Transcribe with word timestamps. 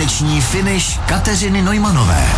páteční 0.00 0.40
finish 0.40 0.98
Kateřiny 1.08 1.62
Nojmanové. 1.62 2.28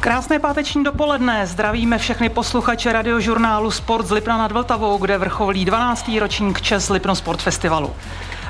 Krásné 0.00 0.38
páteční 0.38 0.84
dopoledne. 0.84 1.46
Zdravíme 1.46 1.98
všechny 1.98 2.28
posluchače 2.28 2.92
radiožurnálu 2.92 3.70
Sport 3.70 4.06
z 4.06 4.10
Lipna 4.10 4.38
nad 4.38 4.52
Vltavou, 4.52 4.98
kde 4.98 5.18
vrcholí 5.18 5.64
12. 5.64 6.10
ročník 6.18 6.60
Čes 6.60 6.88
Lipno 6.88 7.14
Sport 7.14 7.42
Festivalu. 7.42 7.92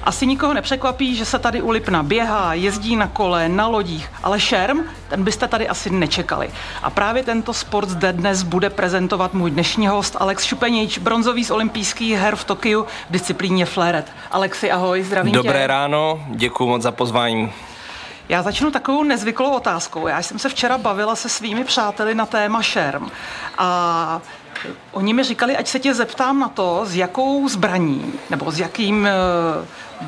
Asi 0.06 0.26
nikoho 0.26 0.54
nepřekvapí, 0.54 1.16
že 1.16 1.24
se 1.24 1.38
tady 1.38 1.62
u 1.62 1.70
Lipna 1.70 2.02
běhá, 2.02 2.54
jezdí 2.54 2.96
na 2.96 3.06
kole, 3.06 3.48
na 3.48 3.66
lodích, 3.66 4.10
ale 4.22 4.40
šerm, 4.40 4.78
ten 5.08 5.24
byste 5.24 5.48
tady 5.48 5.68
asi 5.68 5.90
nečekali. 5.90 6.50
A 6.82 6.90
právě 6.90 7.22
tento 7.22 7.52
sport 7.52 7.88
zde 7.88 8.12
dnes 8.12 8.42
bude 8.42 8.70
prezentovat 8.70 9.34
můj 9.34 9.50
dnešní 9.50 9.86
host 9.86 10.16
Alex 10.20 10.44
Šupenič, 10.44 10.98
bronzový 10.98 11.44
z 11.44 11.50
olympijských 11.50 12.18
her 12.18 12.36
v 12.36 12.44
Tokiu 12.44 12.82
v 12.82 13.12
disciplíně 13.12 13.66
fleret. 13.66 14.12
Alexi, 14.30 14.70
ahoj, 14.70 15.02
zdravím 15.02 15.32
Dobré 15.32 15.60
tě. 15.60 15.66
ráno, 15.66 16.26
děkuji 16.28 16.66
moc 16.66 16.82
za 16.82 16.92
pozvání. 16.92 17.52
Já 18.28 18.42
začnu 18.42 18.70
takovou 18.70 19.02
nezvyklou 19.02 19.50
otázkou. 19.50 20.06
Já 20.06 20.22
jsem 20.22 20.38
se 20.38 20.48
včera 20.48 20.78
bavila 20.78 21.16
se 21.16 21.28
svými 21.28 21.64
přáteli 21.64 22.14
na 22.14 22.26
téma 22.26 22.62
šerm 22.62 23.08
a 23.58 24.20
oni 24.92 25.14
mi 25.14 25.24
říkali, 25.24 25.56
ať 25.56 25.68
se 25.68 25.78
tě 25.78 25.94
zeptám 25.94 26.40
na 26.40 26.48
to, 26.48 26.80
s 26.84 26.96
jakou 26.96 27.48
zbraní 27.48 28.12
nebo 28.30 28.50
s 28.50 28.58
jakým 28.58 29.06
eh, 29.06 29.10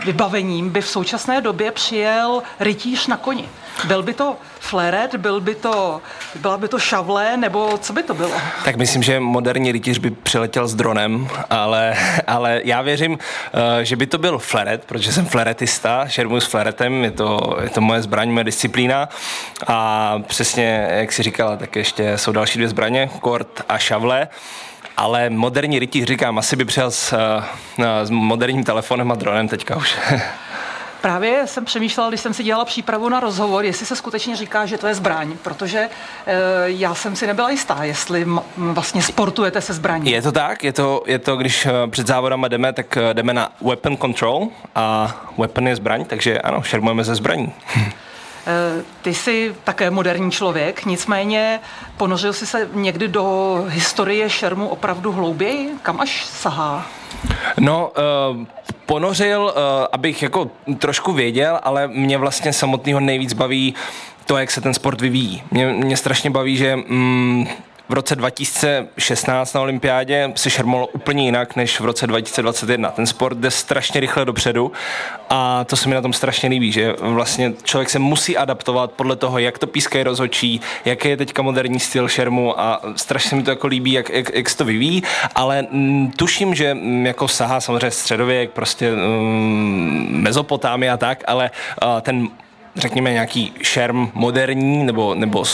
vybavením 0.05 0.71
by 0.71 0.81
v 0.81 0.89
současné 0.89 1.41
době 1.41 1.73
přijel 1.73 2.43
rytíř 2.61 3.07
na 3.07 3.17
koni. 3.17 3.49
Byl 3.85 4.03
by 4.03 4.15
to 4.15 4.37
fleret, 4.61 5.15
byl 5.15 5.41
by 5.41 5.55
to, 5.55 6.01
byla 6.35 6.57
by 6.57 6.69
to 6.69 6.79
šavle, 6.79 7.37
nebo 7.37 7.79
co 7.79 7.93
by 7.93 8.03
to 8.03 8.15
bylo? 8.15 8.33
Tak 8.65 8.77
myslím, 8.77 9.03
že 9.03 9.21
moderní 9.21 9.73
rytíř 9.73 9.99
by 9.99 10.11
přiletěl 10.11 10.69
s 10.69 10.75
dronem, 10.75 11.29
ale, 11.51 11.95
ale 12.27 12.61
já 12.65 12.83
věřím, 12.83 13.19
eh, 13.81 13.85
že 13.85 13.97
by 13.97 14.07
to 14.07 14.19
byl 14.19 14.39
fleret, 14.39 14.85
protože 14.85 15.13
jsem 15.13 15.27
fleretista, 15.27 16.09
šermu 16.09 16.41
s 16.41 16.47
fleretem, 16.47 17.05
je 17.05 17.11
to, 17.11 17.57
je 17.63 17.71
to 17.71 17.81
moje 17.81 18.03
zbraň, 18.03 18.31
moje 18.31 18.45
disciplína 18.45 19.09
a 19.67 20.19
přesně, 20.27 20.89
jak 20.91 21.13
si 21.13 21.23
říkala, 21.23 21.57
tak 21.57 21.77
ještě 21.77 22.19
jsou 22.19 22.33
další 22.33 22.59
dvě 22.59 22.69
zbraně, 22.69 23.11
kort 23.21 23.63
a 23.69 23.79
šavle. 23.79 24.29
Ale 24.99 25.31
moderní 25.31 25.79
rytíř, 25.79 26.05
říkám, 26.05 26.39
asi 26.39 26.57
by 26.57 26.65
přijel 26.65 26.91
s, 26.91 27.13
eh, 27.13 28.07
s 28.07 28.11
moderním 28.11 28.65
telefonem 28.65 29.13
a 29.13 29.15
dronem 29.15 29.49
teďka 29.49 29.77
už. 29.77 29.97
Právě 31.01 31.47
jsem 31.47 31.65
přemýšlela, 31.65 32.09
když 32.09 32.21
jsem 32.21 32.35
si 32.35 32.43
dělala 32.43 32.65
přípravu 32.65 33.09
na 33.09 33.21
rozhovor, 33.21 33.65
jestli 33.65 33.87
se 33.87 33.97
skutečně 33.97 34.37
říká, 34.37 34.67
že 34.67 34.79
to 34.79 34.87
je 34.87 34.95
zbraň, 34.95 35.37
protože 35.43 35.79
e, 35.79 35.89
já 36.65 36.95
jsem 36.95 37.17
si 37.17 37.27
nebyla 37.27 37.51
jistá, 37.51 37.85
jestli 37.85 38.23
m- 38.23 38.41
vlastně 38.57 39.03
sportujete 39.03 39.61
se 39.61 39.73
zbraní. 39.73 40.11
Je 40.11 40.23
to 40.23 40.33
tak, 40.33 40.65
je 40.65 40.73
to, 40.73 41.03
je 41.07 41.19
to 41.19 41.37
když 41.37 41.67
eh, 41.67 41.73
před 41.91 42.07
závodama 42.07 42.49
jdeme, 42.49 42.73
tak 42.73 42.97
eh, 42.97 43.15
jdeme 43.15 43.33
na 43.33 43.53
weapon 43.61 43.97
control 43.97 44.49
a 44.75 45.17
weapon 45.39 45.69
je 45.69 45.77
zbraň, 45.77 46.05
takže 46.05 46.39
ano, 46.41 46.63
šermujeme 46.63 47.05
ze 47.05 47.15
zbraní. 47.15 47.53
E, 48.49 48.83
ty 49.03 49.15
jsi 49.15 49.55
také 49.65 49.91
moderní 49.91 50.31
člověk, 50.31 50.85
nicméně 50.85 51.61
ponořil 51.97 52.33
jsi 52.33 52.47
se 52.47 52.69
někdy 52.73 53.09
do 53.09 53.65
historie 53.69 54.31
šermu 54.31 54.69
opravdu 54.69 55.13
hlouběji? 55.13 55.71
Kam 55.83 56.01
až 56.01 56.25
sahá? 56.27 56.87
No, 57.61 57.91
uh, 58.31 58.45
ponořil, 58.87 59.43
uh, 59.43 59.63
abych 59.93 60.23
jako 60.23 60.51
trošku 60.79 61.13
věděl, 61.13 61.61
ale 61.63 61.89
mě 61.89 62.19
vlastně 62.19 62.53
samotného 62.53 63.01
nejvíc 63.01 63.33
baví 63.33 63.75
to, 64.27 64.37
jak 64.37 64.51
se 64.51 64.61
ten 64.61 64.75
sport 64.75 65.01
vyvíjí. 65.01 65.43
Mě, 65.51 65.67
mě 65.67 65.97
strašně 65.97 66.31
baví, 66.31 66.57
že 66.57 66.77
mm, 66.77 67.47
v 67.89 67.93
roce 67.93 68.17
2016 68.17 69.55
na 69.55 69.61
olympiádě 69.61 70.33
se 70.35 70.51
šermovalo 70.51 70.87
úplně 70.87 71.25
jinak 71.25 71.57
než 71.57 71.81
v 71.81 71.85
roce 71.85 72.07
2021. 72.07 72.91
Ten 72.91 73.07
sport 73.07 73.39
jde 73.39 73.51
strašně 73.51 74.01
rychle 74.01 74.25
dopředu 74.25 74.73
a 75.31 75.65
to 75.65 75.77
se 75.77 75.89
mi 75.89 75.95
na 75.95 76.03
tom 76.03 76.13
strašně 76.13 76.49
líbí, 76.49 76.73
že 76.73 76.95
vlastně 77.01 77.53
člověk 77.63 77.91
se 77.91 77.99
musí 77.99 78.37
adaptovat 78.37 78.93
podle 78.93 79.17
toho, 79.17 79.39
jak 79.39 79.59
to 79.59 79.67
pískají 79.67 80.05
rozhodčí, 80.05 80.61
jaký 80.85 81.09
je 81.09 81.17
teďka 81.17 81.43
moderní 81.43 81.81
styl 81.81 82.09
šermu 82.09 82.61
a 82.61 82.81
strašně 82.97 83.37
mi 83.37 83.43
to 83.43 83.51
jako 83.51 83.67
líbí, 83.67 83.93
jak, 83.93 84.11
jak, 84.11 84.35
jak 84.35 84.51
se 84.51 84.57
to 84.57 84.65
vyvíjí, 84.65 85.03
ale 85.35 85.67
m, 85.71 86.11
tuším, 86.17 86.55
že 86.55 86.71
m, 86.71 87.07
jako 87.07 87.29
sahá 87.29 87.61
samozřejmě 87.61 87.91
středověk, 87.91 88.51
prostě 88.51 88.89
m, 88.89 90.07
Mezopotámie 90.11 90.91
a 90.93 90.97
tak, 90.97 91.25
ale 91.27 91.51
a, 91.79 92.01
ten 92.01 92.29
řekněme, 92.79 93.13
nějaký 93.13 93.53
šerm 93.63 94.11
moderní 94.15 94.85
nebo, 94.85 95.15
nebo 95.15 95.45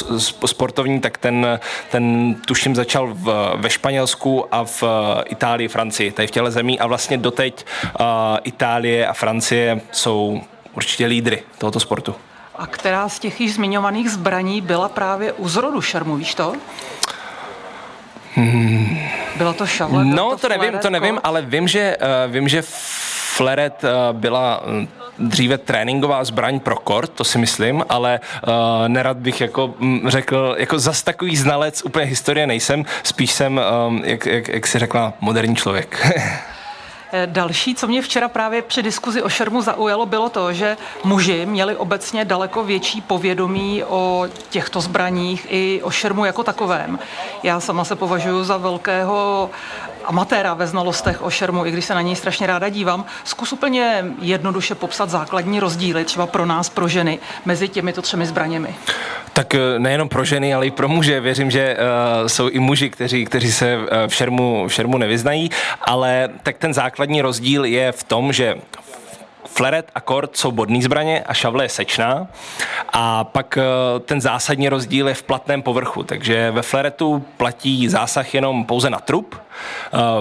sportovní, 0.46 1.00
tak 1.00 1.18
ten, 1.18 1.60
ten 1.90 2.34
tuším 2.46 2.74
začal 2.74 3.10
v, 3.14 3.52
ve 3.56 3.70
Španělsku 3.70 4.54
a 4.54 4.64
v 4.64 4.82
Itálii, 5.26 5.68
Francii, 5.68 6.10
tady 6.10 6.28
v 6.28 6.30
těle 6.30 6.50
zemí 6.50 6.80
a 6.80 6.86
vlastně 6.86 7.18
doteď 7.18 7.66
uh, 7.84 8.06
Itálie 8.42 9.06
a 9.06 9.12
Francie 9.12 9.80
jsou 9.92 10.40
určitě 10.74 11.06
lídry 11.06 11.42
tohoto 11.58 11.80
sportu. 11.80 12.14
A 12.56 12.66
která 12.66 13.08
z 13.08 13.18
těch 13.18 13.40
již 13.40 13.54
zmiňovaných 13.54 14.10
zbraní 14.10 14.60
byla 14.60 14.88
právě 14.88 15.32
u 15.32 15.48
zrodu 15.48 15.80
šermu, 15.80 16.16
víš 16.16 16.34
to? 16.34 16.52
Hmm. 18.34 18.98
Byla 19.36 19.52
to 19.52 19.66
šavle? 19.66 20.04
No, 20.04 20.30
to, 20.30 20.36
to 20.36 20.48
nevím, 20.48 20.78
to 20.78 20.90
nevím, 20.90 21.20
ale 21.24 21.42
vím, 21.42 21.68
že, 21.68 21.96
uh, 22.26 22.32
vím, 22.32 22.48
že 22.48 22.62
Fleret 23.36 23.84
uh, 23.84 23.90
byla 24.16 24.62
dříve 25.18 25.58
tréninková 25.58 26.24
zbraň 26.24 26.60
pro 26.60 26.76
kort, 26.76 27.10
to 27.10 27.24
si 27.24 27.38
myslím, 27.38 27.84
ale 27.88 28.20
uh, 28.46 28.88
nerad 28.88 29.16
bych 29.16 29.40
jako 29.40 29.74
řekl, 30.06 30.54
jako 30.58 30.78
zas 30.78 31.02
takový 31.02 31.36
znalec 31.36 31.82
úplně 31.84 32.06
historie 32.06 32.46
nejsem, 32.46 32.84
spíš 33.02 33.32
jsem, 33.32 33.60
jak, 34.04 34.26
jak, 34.26 34.48
jak 34.48 34.66
si 34.66 34.78
řekla, 34.78 35.12
moderní 35.20 35.56
člověk. 35.56 36.06
Další, 37.26 37.74
co 37.74 37.86
mě 37.86 38.02
včera 38.02 38.28
právě 38.28 38.62
při 38.62 38.82
diskuzi 38.82 39.22
o 39.22 39.28
šermu 39.28 39.62
zaujalo, 39.62 40.06
bylo 40.06 40.28
to, 40.28 40.52
že 40.52 40.76
muži 41.04 41.46
měli 41.46 41.76
obecně 41.76 42.24
daleko 42.24 42.64
větší 42.64 43.00
povědomí 43.00 43.84
o 43.84 44.26
těchto 44.50 44.80
zbraních 44.80 45.46
i 45.50 45.80
o 45.82 45.90
šermu 45.90 46.24
jako 46.24 46.42
takovém. 46.42 46.98
Já 47.42 47.60
sama 47.60 47.84
se 47.84 47.96
považuji 47.96 48.44
za 48.44 48.56
velkého 48.56 49.50
amatéra 50.04 50.54
ve 50.54 50.66
znalostech 50.66 51.22
o 51.22 51.30
šermu, 51.30 51.66
i 51.66 51.70
když 51.70 51.84
se 51.84 51.94
na 51.94 52.00
něj 52.00 52.16
strašně 52.16 52.46
ráda 52.46 52.68
dívám. 52.68 53.04
Zkus 53.24 53.52
úplně 53.52 54.04
jednoduše 54.20 54.74
popsat 54.74 55.10
základní 55.10 55.60
rozdíly, 55.60 56.04
třeba 56.04 56.26
pro 56.26 56.46
nás, 56.46 56.68
pro 56.68 56.88
ženy, 56.88 57.18
mezi 57.44 57.68
těmito 57.68 58.02
třemi 58.02 58.26
zbraněmi. 58.26 58.74
Tak 59.32 59.54
nejenom 59.78 60.08
pro 60.08 60.24
ženy, 60.24 60.54
ale 60.54 60.66
i 60.66 60.70
pro 60.70 60.88
muže. 60.88 61.20
Věřím, 61.20 61.50
že 61.50 61.76
uh, 61.76 62.26
jsou 62.26 62.48
i 62.48 62.58
muži, 62.58 62.90
kteří, 62.90 63.24
kteří 63.24 63.52
se 63.52 63.78
v 64.06 64.14
šermu, 64.14 64.68
v 64.68 64.72
šermu 64.72 64.98
nevyznají, 64.98 65.50
ale 65.80 66.28
tak 66.42 66.58
ten 66.58 66.74
základní 66.74 67.22
rozdíl 67.22 67.64
je 67.64 67.92
v 67.92 68.04
tom, 68.04 68.32
že 68.32 68.54
Fleret 69.46 69.90
a 69.94 70.00
kord 70.00 70.36
jsou 70.36 70.52
bodný 70.52 70.82
zbraně 70.82 71.24
a 71.26 71.34
šavle 71.34 71.64
je 71.64 71.68
sečná. 71.68 72.26
A 72.92 73.24
pak 73.24 73.58
ten 74.04 74.20
zásadní 74.20 74.68
rozdíl 74.68 75.08
je 75.08 75.14
v 75.14 75.22
platném 75.22 75.62
povrchu. 75.62 76.02
Takže 76.02 76.50
ve 76.50 76.62
fleretu 76.62 77.24
platí 77.36 77.88
zásah 77.88 78.34
jenom 78.34 78.64
pouze 78.64 78.90
na 78.90 78.98
trup, 78.98 79.36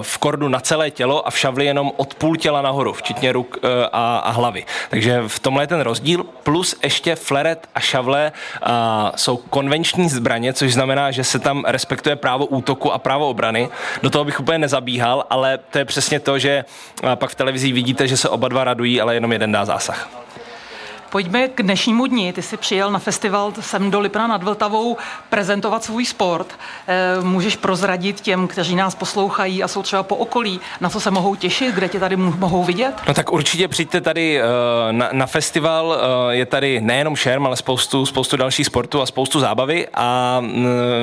v 0.02 0.18
kordu 0.18 0.50
na 0.50 0.60
celé 0.60 0.92
tělo 0.92 1.28
a 1.28 1.32
v 1.32 1.40
šavli 1.40 1.66
jenom 1.66 1.92
od 1.98 2.14
půl 2.14 2.36
těla 2.36 2.62
nahoru, 2.62 2.94
včetně 2.94 3.32
ruk 3.32 3.58
a, 3.92 4.18
a 4.18 4.32
hlavy. 4.32 4.66
Takže 4.90 5.24
v 5.28 5.40
tomhle 5.40 5.64
je 5.64 5.68
ten 5.68 5.82
rozdíl. 5.82 6.24
Plus 6.44 6.76
ještě 6.84 7.16
fleret 7.16 7.70
a 7.76 7.80
šavle 7.80 8.32
a, 8.62 9.12
jsou 9.16 9.38
konvenční 9.38 10.10
zbraně, 10.10 10.54
což 10.54 10.74
znamená, 10.74 11.12
že 11.12 11.24
se 11.24 11.40
tam 11.40 11.64
respektuje 11.68 12.16
právo 12.16 12.46
útoku 12.46 12.92
a 12.94 12.98
právo 12.98 13.30
obrany. 13.30 13.70
Do 14.02 14.10
toho 14.10 14.26
bych 14.26 14.40
úplně 14.40 14.58
nezabíhal, 14.58 15.26
ale 15.30 15.58
to 15.58 15.78
je 15.78 15.86
přesně 15.86 16.20
to, 16.20 16.40
že 16.40 16.66
pak 17.16 17.30
v 17.30 17.36
televizi 17.36 17.72
vidíte, 17.72 18.08
že 18.08 18.18
se 18.18 18.30
oba 18.30 18.48
dva 18.48 18.64
radují, 18.64 19.02
ale 19.02 19.14
jenom 19.14 19.32
jeden 19.32 19.52
dá 19.52 19.66
zásah. 19.66 20.10
Pojďme 21.14 21.48
k 21.48 21.64
dnešnímu 21.64 22.06
dni. 22.06 22.34
Ty 22.34 22.42
jsi 22.42 22.58
přijel 22.58 22.92
na 22.92 23.00
festival 23.00 23.54
sem 23.60 23.92
do 23.92 24.00
Lipna 24.00 24.28
nad 24.28 24.44
Vltavou 24.44 24.98
prezentovat 25.30 25.84
svůj 25.84 26.06
sport. 26.06 26.48
Můžeš 27.22 27.56
prozradit 27.56 28.22
těm, 28.22 28.48
kteří 28.48 28.76
nás 28.76 28.96
poslouchají 28.96 29.64
a 29.64 29.68
jsou 29.68 29.84
třeba 29.84 30.04
po 30.04 30.16
okolí, 30.16 30.60
na 30.82 30.90
co 30.90 31.00
se 31.00 31.12
mohou 31.12 31.36
těšit, 31.36 31.76
kde 31.76 31.90
tě 31.90 32.00
tady 32.00 32.16
mohou 32.16 32.64
vidět? 32.64 32.94
No 33.08 33.14
tak 33.14 33.32
určitě 33.32 33.68
přijďte 33.68 34.02
tady 34.02 34.42
na, 34.92 35.10
na 35.12 35.26
festival. 35.26 35.98
Je 36.30 36.46
tady 36.46 36.82
nejenom 36.82 37.16
šerm, 37.16 37.46
ale 37.46 37.56
spoustu, 37.56 38.06
spoustu 38.06 38.38
dalších 38.38 38.66
sportů 38.66 39.02
a 39.02 39.06
spoustu 39.06 39.40
zábavy. 39.40 39.88
A 39.94 40.42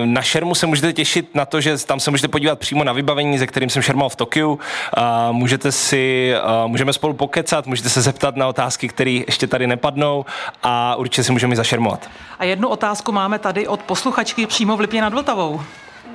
na 0.05 0.23
šermu 0.23 0.55
se 0.55 0.67
můžete 0.67 0.93
těšit 0.93 1.35
na 1.35 1.45
to, 1.47 1.61
že 1.61 1.87
tam 1.87 2.01
se 2.01 2.11
můžete 2.11 2.29
podívat 2.29 2.59
přímo 2.59 2.85
na 2.85 2.93
vybavení, 2.93 3.39
ze 3.39 3.47
kterým 3.47 3.71
jsem 3.71 3.83
šermal 3.83 4.09
v 4.09 4.17
Tokiu. 4.17 4.59
A 4.95 5.33
můžete 5.33 5.73
si, 5.73 6.33
můžeme 6.67 6.93
spolu 6.93 7.15
pokecat, 7.15 7.67
můžete 7.67 7.89
se 7.89 8.03
zeptat 8.03 8.37
na 8.37 8.49
otázky, 8.49 8.89
které 8.89 9.11
ještě 9.11 9.47
tady 9.47 9.67
nepadnou 9.67 10.00
napadnou 10.01 10.25
a 10.63 10.95
určitě 10.95 11.25
si 11.25 11.33
můžeme 11.33 11.57
zašermovat. 11.57 12.11
A 12.39 12.45
jednu 12.45 12.69
otázku 12.69 13.13
máme 13.13 13.39
tady 13.39 13.69
od 13.69 13.83
posluchačky 13.83 14.47
přímo 14.47 14.77
v 14.77 14.81
Lipě 14.81 15.01
nad 15.01 15.13
Vltavou. 15.13 15.61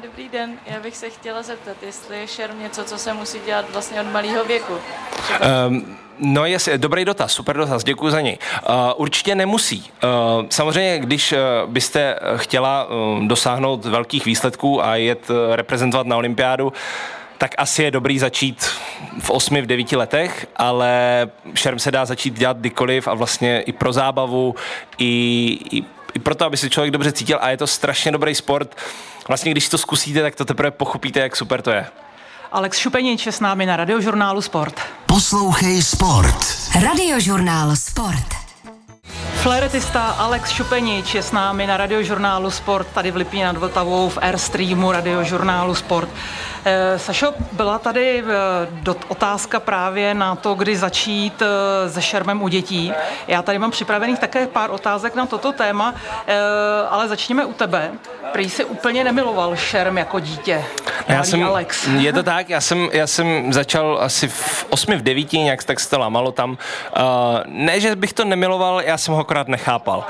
Dobrý 0.03 0.29
den, 0.29 0.57
já 0.65 0.79
bych 0.79 0.97
se 0.97 1.09
chtěla 1.09 1.43
zeptat, 1.43 1.77
jestli 1.81 2.19
je 2.19 2.27
šerm 2.27 2.59
něco, 2.59 2.83
co 2.83 2.97
se 2.97 3.13
musí 3.13 3.39
dělat 3.45 3.65
vlastně 3.73 4.01
od 4.01 4.11
malého 4.11 4.45
věku. 4.45 4.73
Um, 5.67 5.97
No 6.19 6.45
je 6.45 6.57
dobrý 6.77 7.05
dotaz, 7.05 7.31
super 7.31 7.57
dotaz, 7.57 7.83
děkuji 7.83 8.09
za 8.11 8.21
něj. 8.21 8.37
Uh, 8.69 8.75
určitě 8.95 9.35
nemusí. 9.35 9.91
Uh, 10.03 10.45
samozřejmě, 10.49 10.99
když 10.99 11.31
uh, 11.31 11.37
byste 11.71 12.15
chtěla 12.35 12.85
uh, 12.85 13.27
dosáhnout 13.27 13.85
velkých 13.85 14.25
výsledků 14.25 14.85
a 14.85 14.95
jet 14.95 15.29
uh, 15.29 15.35
reprezentovat 15.55 16.07
na 16.07 16.17
olympiádu, 16.17 16.73
tak 17.37 17.51
asi 17.57 17.83
je 17.83 17.91
dobrý 17.91 18.19
začít 18.19 18.65
v 19.19 19.29
8, 19.29 19.61
v 19.61 19.65
9 19.65 19.91
letech, 19.91 20.47
ale 20.55 20.91
šerm 21.55 21.79
se 21.79 21.91
dá 21.91 22.05
začít 22.05 22.39
dělat 22.39 22.57
kdykoliv 22.57 23.07
a 23.07 23.13
vlastně 23.13 23.61
i 23.61 23.71
pro 23.71 23.93
zábavu, 23.93 24.55
i, 24.97 25.05
i, 25.71 25.83
i 26.13 26.19
proto, 26.19 26.45
aby 26.45 26.57
se 26.57 26.69
člověk 26.69 26.91
dobře 26.91 27.11
cítil 27.11 27.37
a 27.41 27.49
je 27.49 27.57
to 27.57 27.67
strašně 27.67 28.11
dobrý 28.11 28.35
sport. 28.35 28.77
Vlastně 29.27 29.51
když 29.51 29.69
to 29.69 29.77
zkusíte, 29.77 30.21
tak 30.21 30.35
to 30.35 30.45
teprve 30.45 30.71
pochopíte, 30.71 31.19
jak 31.19 31.35
super 31.35 31.61
to 31.61 31.71
je. 31.71 31.85
Alex 32.51 32.77
Šupenič 32.77 33.25
je 33.25 33.31
s 33.31 33.39
námi 33.39 33.65
na 33.65 33.75
radiožurnálu 33.75 34.41
Sport. 34.41 34.79
Poslouchej 35.05 35.81
Sport. 35.81 36.37
Radiožurnál 36.83 37.75
Sport. 37.75 38.35
Fléretista 39.45 40.01
Alex 40.01 40.49
Šupenič 40.49 41.15
je 41.15 41.23
s 41.23 41.31
námi 41.31 41.67
na 41.67 41.77
radiožurnálu 41.77 42.51
Sport 42.51 42.87
tady 42.87 43.11
v 43.11 43.15
Lipí 43.15 43.43
nad 43.43 43.57
Vltavou 43.57 44.09
v 44.09 44.17
Airstreamu 44.21 44.91
radiožurnálu 44.91 45.75
Sport. 45.75 46.09
Eh, 46.67 46.99
Sašo, 46.99 47.33
byla 47.51 47.79
tady 47.79 48.23
eh, 48.87 48.93
otázka 49.07 49.59
právě 49.59 50.13
na 50.13 50.35
to, 50.35 50.53
kdy 50.53 50.77
začít 50.77 51.41
eh, 51.41 51.89
se 51.89 52.01
šermem 52.01 52.41
u 52.41 52.47
dětí. 52.47 52.93
Já 53.27 53.41
tady 53.41 53.59
mám 53.59 53.71
připravených 53.71 54.19
také 54.19 54.47
pár 54.47 54.71
otázek 54.71 55.15
na 55.15 55.25
toto 55.25 55.51
téma, 55.51 55.95
ale 56.89 57.07
začněme 57.07 57.45
u 57.45 57.53
tebe. 57.53 57.91
Prý 58.31 58.49
jsi 58.49 58.65
úplně 58.65 59.03
nemiloval 59.03 59.55
šerm 59.55 59.97
jako 59.97 60.19
dítě. 60.19 60.65
Já 61.07 61.23
jsem, 61.23 61.43
Alex. 61.43 61.87
Je 61.97 62.13
to 62.13 62.23
tak, 62.23 62.49
já 62.49 62.61
jsem, 62.61 62.89
já 62.91 63.07
jsem 63.07 63.53
začal 63.53 63.97
asi 64.01 64.27
v 64.27 64.65
8, 64.69 64.97
v 64.97 65.01
9, 65.01 65.33
nějak 65.33 65.63
tak 65.63 65.79
se 65.79 65.89
to 65.89 65.99
lámalo 65.99 66.31
tam. 66.31 66.57
Ne, 67.45 67.79
že 67.79 67.95
bych 67.95 68.13
to 68.13 68.25
nemiloval, 68.25 68.81
já 68.81 68.97
jsem 68.97 69.13
ho 69.13 69.19
akorát 69.19 69.47
nechápal. 69.47 70.05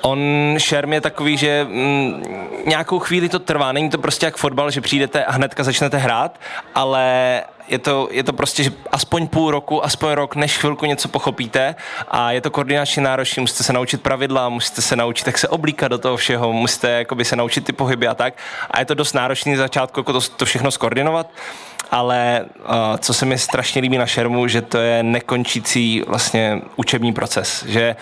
On 0.00 0.54
šerm 0.58 0.92
je 0.92 1.00
takový, 1.00 1.36
že 1.36 1.66
mm, 1.68 2.22
nějakou 2.66 2.98
chvíli 2.98 3.28
to 3.28 3.38
trvá. 3.38 3.72
Není 3.72 3.90
to 3.90 3.98
prostě 3.98 4.26
jak 4.26 4.36
fotbal, 4.36 4.70
že 4.70 4.80
přijdete 4.80 5.24
a 5.24 5.32
hnedka 5.32 5.64
začnete 5.64 5.96
hrát, 5.96 6.40
ale 6.74 7.42
je 7.68 7.78
to, 7.78 8.08
je 8.10 8.24
to 8.24 8.32
prostě 8.32 8.62
že 8.62 8.70
aspoň 8.92 9.28
půl 9.28 9.50
roku, 9.50 9.84
aspoň 9.84 10.10
rok, 10.10 10.36
než 10.36 10.58
chvilku 10.58 10.86
něco 10.86 11.08
pochopíte 11.08 11.74
a 12.08 12.32
je 12.32 12.40
to 12.40 12.50
koordinačně 12.50 13.02
náročné, 13.02 13.40
musíte 13.40 13.64
se 13.64 13.72
naučit 13.72 14.02
pravidla, 14.02 14.48
musíte 14.48 14.82
se 14.82 14.96
naučit, 14.96 15.26
jak 15.26 15.38
se 15.38 15.48
oblíkat 15.48 15.88
do 15.88 15.98
toho 15.98 16.16
všeho, 16.16 16.52
musíte 16.52 16.90
jakoby, 16.90 17.24
se 17.24 17.36
naučit 17.36 17.64
ty 17.64 17.72
pohyby 17.72 18.08
a 18.08 18.14
tak 18.14 18.34
a 18.70 18.78
je 18.78 18.84
to 18.84 18.94
dost 18.94 19.12
náročný 19.12 19.56
začátku 19.56 20.00
jako 20.00 20.12
to, 20.12 20.20
to 20.20 20.44
všechno 20.44 20.70
skoordinovat 20.70 21.30
ale 21.90 22.44
uh, 22.58 22.64
co 22.98 23.14
se 23.14 23.26
mi 23.26 23.38
strašně 23.38 23.82
líbí 23.82 23.98
na 23.98 24.06
šermu, 24.06 24.48
že 24.48 24.62
to 24.62 24.78
je 24.78 25.02
nekončící 25.02 26.02
vlastně 26.06 26.60
učební 26.76 27.12
proces, 27.12 27.64
že 27.68 27.96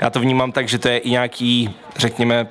já 0.00 0.10
to 0.10 0.20
vnímám 0.20 0.52
tak, 0.52 0.68
že 0.68 0.78
to 0.78 0.88
je 0.88 0.98
i 0.98 1.10
nějaký, 1.10 1.74
řekněme, 1.96 2.46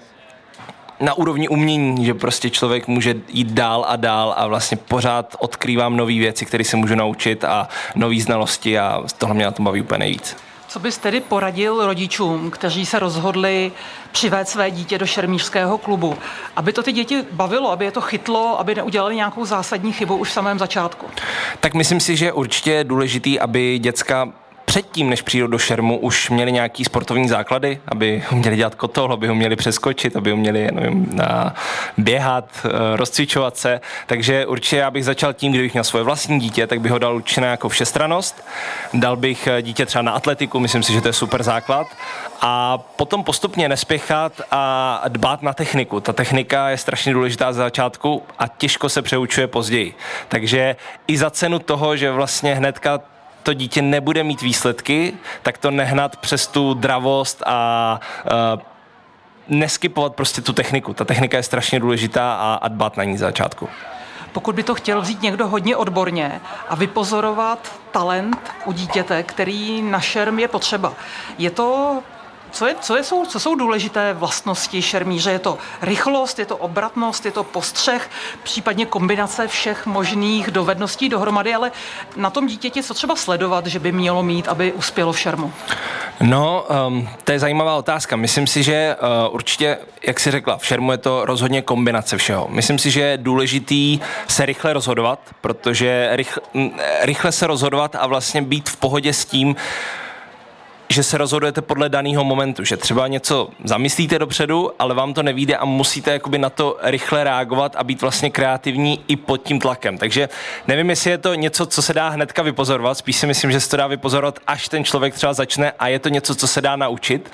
na 0.99 1.13
úrovni 1.13 1.47
umění, 1.47 2.05
že 2.05 2.13
prostě 2.13 2.49
člověk 2.49 2.87
může 2.87 3.15
jít 3.27 3.51
dál 3.51 3.85
a 3.87 3.95
dál 3.95 4.33
a 4.37 4.47
vlastně 4.47 4.77
pořád 4.77 5.35
odkrývám 5.39 5.97
nové 5.97 6.13
věci, 6.13 6.45
které 6.45 6.63
se 6.63 6.77
můžu 6.77 6.95
naučit 6.95 7.43
a 7.43 7.67
nové 7.95 8.19
znalosti 8.19 8.79
a 8.79 9.03
tohle 9.17 9.35
mě 9.35 9.45
na 9.45 9.51
tom 9.51 9.65
baví 9.65 9.81
úplně 9.81 9.99
nejvíc. 9.99 10.37
Co 10.67 10.79
bys 10.79 10.97
tedy 10.97 11.21
poradil 11.21 11.85
rodičům, 11.85 12.51
kteří 12.51 12.85
se 12.85 12.99
rozhodli 12.99 13.71
přivést 14.11 14.49
své 14.49 14.71
dítě 14.71 14.97
do 14.97 15.05
šermířského 15.05 15.77
klubu, 15.77 16.17
aby 16.55 16.73
to 16.73 16.83
ty 16.83 16.91
děti 16.91 17.23
bavilo, 17.31 17.71
aby 17.71 17.85
je 17.85 17.91
to 17.91 18.01
chytlo, 18.01 18.59
aby 18.59 18.75
neudělali 18.75 19.15
nějakou 19.15 19.45
zásadní 19.45 19.93
chybu 19.93 20.15
už 20.15 20.29
v 20.29 20.33
samém 20.33 20.59
začátku? 20.59 21.05
Tak 21.59 21.73
myslím 21.73 21.99
si, 21.99 22.15
že 22.15 22.33
určitě 22.33 22.71
je 22.71 22.83
důležitý, 22.83 23.39
aby 23.39 23.79
děcka 23.79 24.29
předtím, 24.75 25.09
než 25.09 25.21
přijdou 25.21 25.47
do 25.47 25.57
šermu, 25.57 25.97
už 25.97 26.29
měli 26.29 26.51
nějaký 26.51 26.85
sportovní 26.85 27.27
základy, 27.27 27.79
aby 27.87 28.23
uměli 28.31 28.55
dělat 28.55 28.75
kotol, 28.75 29.13
aby 29.13 29.29
uměli 29.29 29.55
přeskočit, 29.55 30.15
aby 30.15 30.33
uměli 30.33 30.69
nevím, 30.71 31.09
na, 31.13 31.55
běhat, 31.97 32.45
eh, 32.65 32.69
rozcvičovat 32.97 33.57
se. 33.57 33.81
Takže 34.07 34.45
určitě 34.45 34.77
já 34.77 34.91
bych 34.91 35.05
začal 35.05 35.33
tím, 35.33 35.51
kdybych 35.51 35.73
měl 35.73 35.83
svoje 35.83 36.03
vlastní 36.03 36.39
dítě, 36.39 36.67
tak 36.67 36.81
bych 36.81 36.91
ho 36.91 36.99
dal 36.99 37.15
určitě 37.15 37.41
jako 37.41 37.69
všestranost. 37.69 38.43
Dal 38.93 39.15
bych 39.15 39.47
eh, 39.47 39.61
dítě 39.61 39.85
třeba 39.85 40.01
na 40.01 40.11
atletiku, 40.11 40.59
myslím 40.59 40.83
si, 40.83 40.93
že 40.93 41.01
to 41.01 41.07
je 41.07 41.13
super 41.13 41.43
základ. 41.43 41.87
A 42.41 42.77
potom 42.77 43.23
postupně 43.23 43.69
nespěchat 43.69 44.41
a 44.51 45.01
dbát 45.07 45.41
na 45.41 45.53
techniku. 45.53 45.99
Ta 45.99 46.13
technika 46.13 46.69
je 46.69 46.77
strašně 46.77 47.13
důležitá 47.13 47.53
za 47.53 47.63
začátku 47.63 48.23
a 48.39 48.47
těžko 48.47 48.89
se 48.89 49.01
přeučuje 49.01 49.47
později. 49.47 49.93
Takže 50.27 50.75
i 51.07 51.17
za 51.17 51.29
cenu 51.29 51.59
toho, 51.59 51.97
že 51.97 52.11
vlastně 52.11 52.55
hnedka 52.55 53.14
to 53.45 53.53
dítě 53.53 53.81
nebude 53.81 54.23
mít 54.23 54.41
výsledky, 54.41 55.13
tak 55.41 55.57
to 55.57 55.71
nehnat 55.71 56.17
přes 56.17 56.47
tu 56.47 56.73
dravost 56.73 57.43
a 57.45 57.99
uh, 58.55 58.61
neskypovat 59.47 60.15
prostě 60.15 60.41
tu 60.41 60.53
techniku. 60.53 60.93
Ta 60.93 61.05
technika 61.05 61.37
je 61.37 61.43
strašně 61.43 61.79
důležitá 61.79 62.33
a, 62.33 62.53
a 62.53 62.67
dbat 62.67 62.97
na 62.97 63.03
ní 63.03 63.17
za 63.17 63.25
začátku. 63.25 63.69
Pokud 64.31 64.55
by 64.55 64.63
to 64.63 64.75
chtěl 64.75 65.01
vzít 65.01 65.21
někdo 65.21 65.47
hodně 65.47 65.75
odborně 65.75 66.41
a 66.69 66.75
vypozorovat 66.75 67.79
talent 67.91 68.51
u 68.65 68.71
dítěte, 68.71 69.23
který 69.23 69.81
na 69.81 69.99
šerm 69.99 70.39
je 70.39 70.47
potřeba, 70.47 70.93
je 71.37 71.51
to 71.51 71.99
co, 72.55 72.67
je, 72.67 72.75
co, 72.81 72.95
je, 72.95 73.03
jsou, 73.03 73.25
co 73.25 73.39
jsou 73.39 73.55
důležité 73.55 74.13
vlastnosti 74.13 74.81
šermíře? 74.81 75.31
Je 75.31 75.39
to 75.39 75.57
rychlost, 75.81 76.39
je 76.39 76.45
to 76.45 76.57
obratnost, 76.57 77.25
je 77.25 77.31
to 77.31 77.43
postřeh, 77.43 78.09
případně 78.43 78.85
kombinace 78.85 79.47
všech 79.47 79.85
možných 79.85 80.51
dovedností 80.51 81.09
dohromady, 81.09 81.53
ale 81.53 81.71
na 82.15 82.29
tom 82.29 82.47
dítěti 82.47 82.83
co 82.83 82.93
třeba 82.93 83.15
sledovat, 83.15 83.67
že 83.67 83.79
by 83.79 83.91
mělo 83.91 84.23
mít, 84.23 84.47
aby 84.47 84.73
uspělo 84.73 85.13
v 85.13 85.19
šermu? 85.19 85.53
No, 86.21 86.65
um, 86.87 87.09
to 87.23 87.31
je 87.31 87.39
zajímavá 87.39 87.75
otázka. 87.75 88.15
Myslím 88.15 88.47
si, 88.47 88.63
že 88.63 88.95
uh, 89.01 89.35
určitě, 89.35 89.77
jak 90.07 90.19
si 90.19 90.31
řekla, 90.31 90.57
v 90.57 90.65
šermu 90.65 90.91
je 90.91 90.97
to 90.97 91.25
rozhodně 91.25 91.61
kombinace 91.61 92.17
všeho. 92.17 92.47
Myslím 92.49 92.79
si, 92.79 92.91
že 92.91 93.01
je 93.01 93.17
důležitý 93.17 93.99
se 94.27 94.45
rychle 94.45 94.73
rozhodovat, 94.73 95.19
protože 95.41 96.09
rychle, 96.11 96.43
rychle 97.01 97.31
se 97.31 97.47
rozhodovat 97.47 97.95
a 97.95 98.07
vlastně 98.07 98.41
být 98.41 98.69
v 98.69 98.77
pohodě 98.77 99.13
s 99.13 99.25
tím, 99.25 99.55
že 100.89 101.03
se 101.03 101.17
rozhodujete 101.17 101.61
podle 101.61 101.89
daného 101.89 102.23
momentu, 102.23 102.63
že 102.63 102.77
třeba 102.77 103.07
něco 103.07 103.49
zamyslíte 103.63 104.19
dopředu, 104.19 104.71
ale 104.79 104.95
vám 104.95 105.13
to 105.13 105.23
nevíde 105.23 105.57
a 105.57 105.65
musíte 105.65 106.11
jakoby 106.11 106.37
na 106.37 106.49
to 106.49 106.77
rychle 106.81 107.23
reagovat 107.23 107.75
a 107.75 107.83
být 107.83 108.01
vlastně 108.01 108.29
kreativní 108.29 109.03
i 109.07 109.15
pod 109.15 109.37
tím 109.37 109.59
tlakem. 109.59 109.97
Takže 109.97 110.29
nevím, 110.67 110.89
jestli 110.89 111.11
je 111.11 111.17
to 111.17 111.33
něco, 111.33 111.65
co 111.65 111.81
se 111.81 111.93
dá 111.93 112.09
hnedka 112.09 112.41
vypozorovat, 112.41 112.97
spíš 112.97 113.15
si 113.15 113.27
myslím, 113.27 113.51
že 113.51 113.59
se 113.59 113.69
to 113.69 113.77
dá 113.77 113.87
vypozorovat, 113.87 114.39
až 114.47 114.69
ten 114.69 114.83
člověk 114.83 115.13
třeba 115.13 115.33
začne 115.33 115.71
a 115.79 115.87
je 115.87 115.99
to 115.99 116.09
něco, 116.09 116.35
co 116.35 116.47
se 116.47 116.61
dá 116.61 116.75
naučit, 116.75 117.31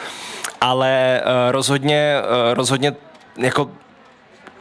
ale 0.61 1.21
uh, 1.23 1.51
rozhodně, 1.51 2.15
uh, 2.21 2.53
rozhodně 2.53 2.95
jako 3.37 3.69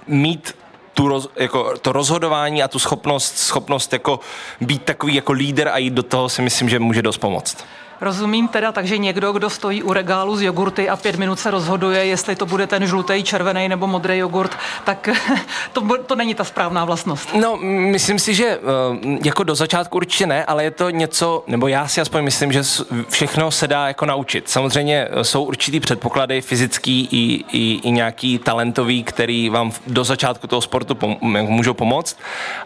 mít 0.06 0.56
tu 0.94 1.08
roz, 1.08 1.28
jako 1.36 1.78
to 1.78 1.92
rozhodování 1.92 2.62
a 2.62 2.68
tu 2.68 2.78
schopnost, 2.78 3.38
schopnost 3.38 3.92
jako 3.92 4.20
být 4.60 4.82
takový 4.82 5.14
jako 5.14 5.32
líder 5.32 5.68
a 5.68 5.78
jít 5.78 5.94
do 5.94 6.02
toho 6.02 6.28
si 6.28 6.42
myslím, 6.42 6.68
že 6.68 6.78
může 6.78 7.02
dost 7.02 7.18
pomoct. 7.18 7.64
Rozumím 8.00 8.48
teda, 8.48 8.72
takže 8.72 8.98
někdo, 8.98 9.32
kdo 9.32 9.50
stojí 9.50 9.82
u 9.82 9.92
regálu 9.92 10.36
z 10.36 10.42
jogurty 10.42 10.88
a 10.88 10.96
pět 10.96 11.16
minut 11.16 11.38
se 11.38 11.50
rozhoduje, 11.50 12.04
jestli 12.04 12.36
to 12.36 12.46
bude 12.46 12.66
ten 12.66 12.86
žlutý, 12.86 13.22
červený 13.22 13.68
nebo 13.68 13.86
modrý 13.86 14.18
jogurt, 14.18 14.56
tak 14.84 15.08
to, 15.72 15.82
to 16.06 16.14
není 16.14 16.34
ta 16.34 16.44
správná 16.44 16.84
vlastnost. 16.84 17.34
No, 17.34 17.56
myslím 17.90 18.18
si, 18.18 18.34
že 18.34 18.46
eh, 18.46 19.18
jako 19.24 19.42
do 19.42 19.54
začátku 19.54 19.96
určitě 19.96 20.26
ne, 20.26 20.44
ale 20.44 20.64
je 20.64 20.70
to 20.70 20.90
něco, 20.90 21.44
nebo 21.46 21.68
já 21.68 21.88
si 21.88 22.00
aspoň 22.00 22.24
myslím, 22.24 22.52
že 22.52 22.62
všechno 23.08 23.50
se 23.50 23.68
dá 23.68 23.88
jako 23.88 24.06
naučit. 24.06 24.48
Samozřejmě 24.48 25.08
eh, 25.10 25.24
jsou 25.24 25.44
určitý 25.44 25.80
předpoklady 25.80 26.40
fyzický 26.40 27.08
i, 27.10 27.44
i, 27.52 27.80
i 27.82 27.90
nějaký 27.90 28.38
talentový, 28.38 29.02
který 29.02 29.48
vám 29.48 29.72
do 29.86 30.04
začátku 30.04 30.46
toho 30.46 30.62
sportu 30.62 30.94
pom- 30.94 31.18
můžou 31.48 31.74
pomoct, 31.74 32.18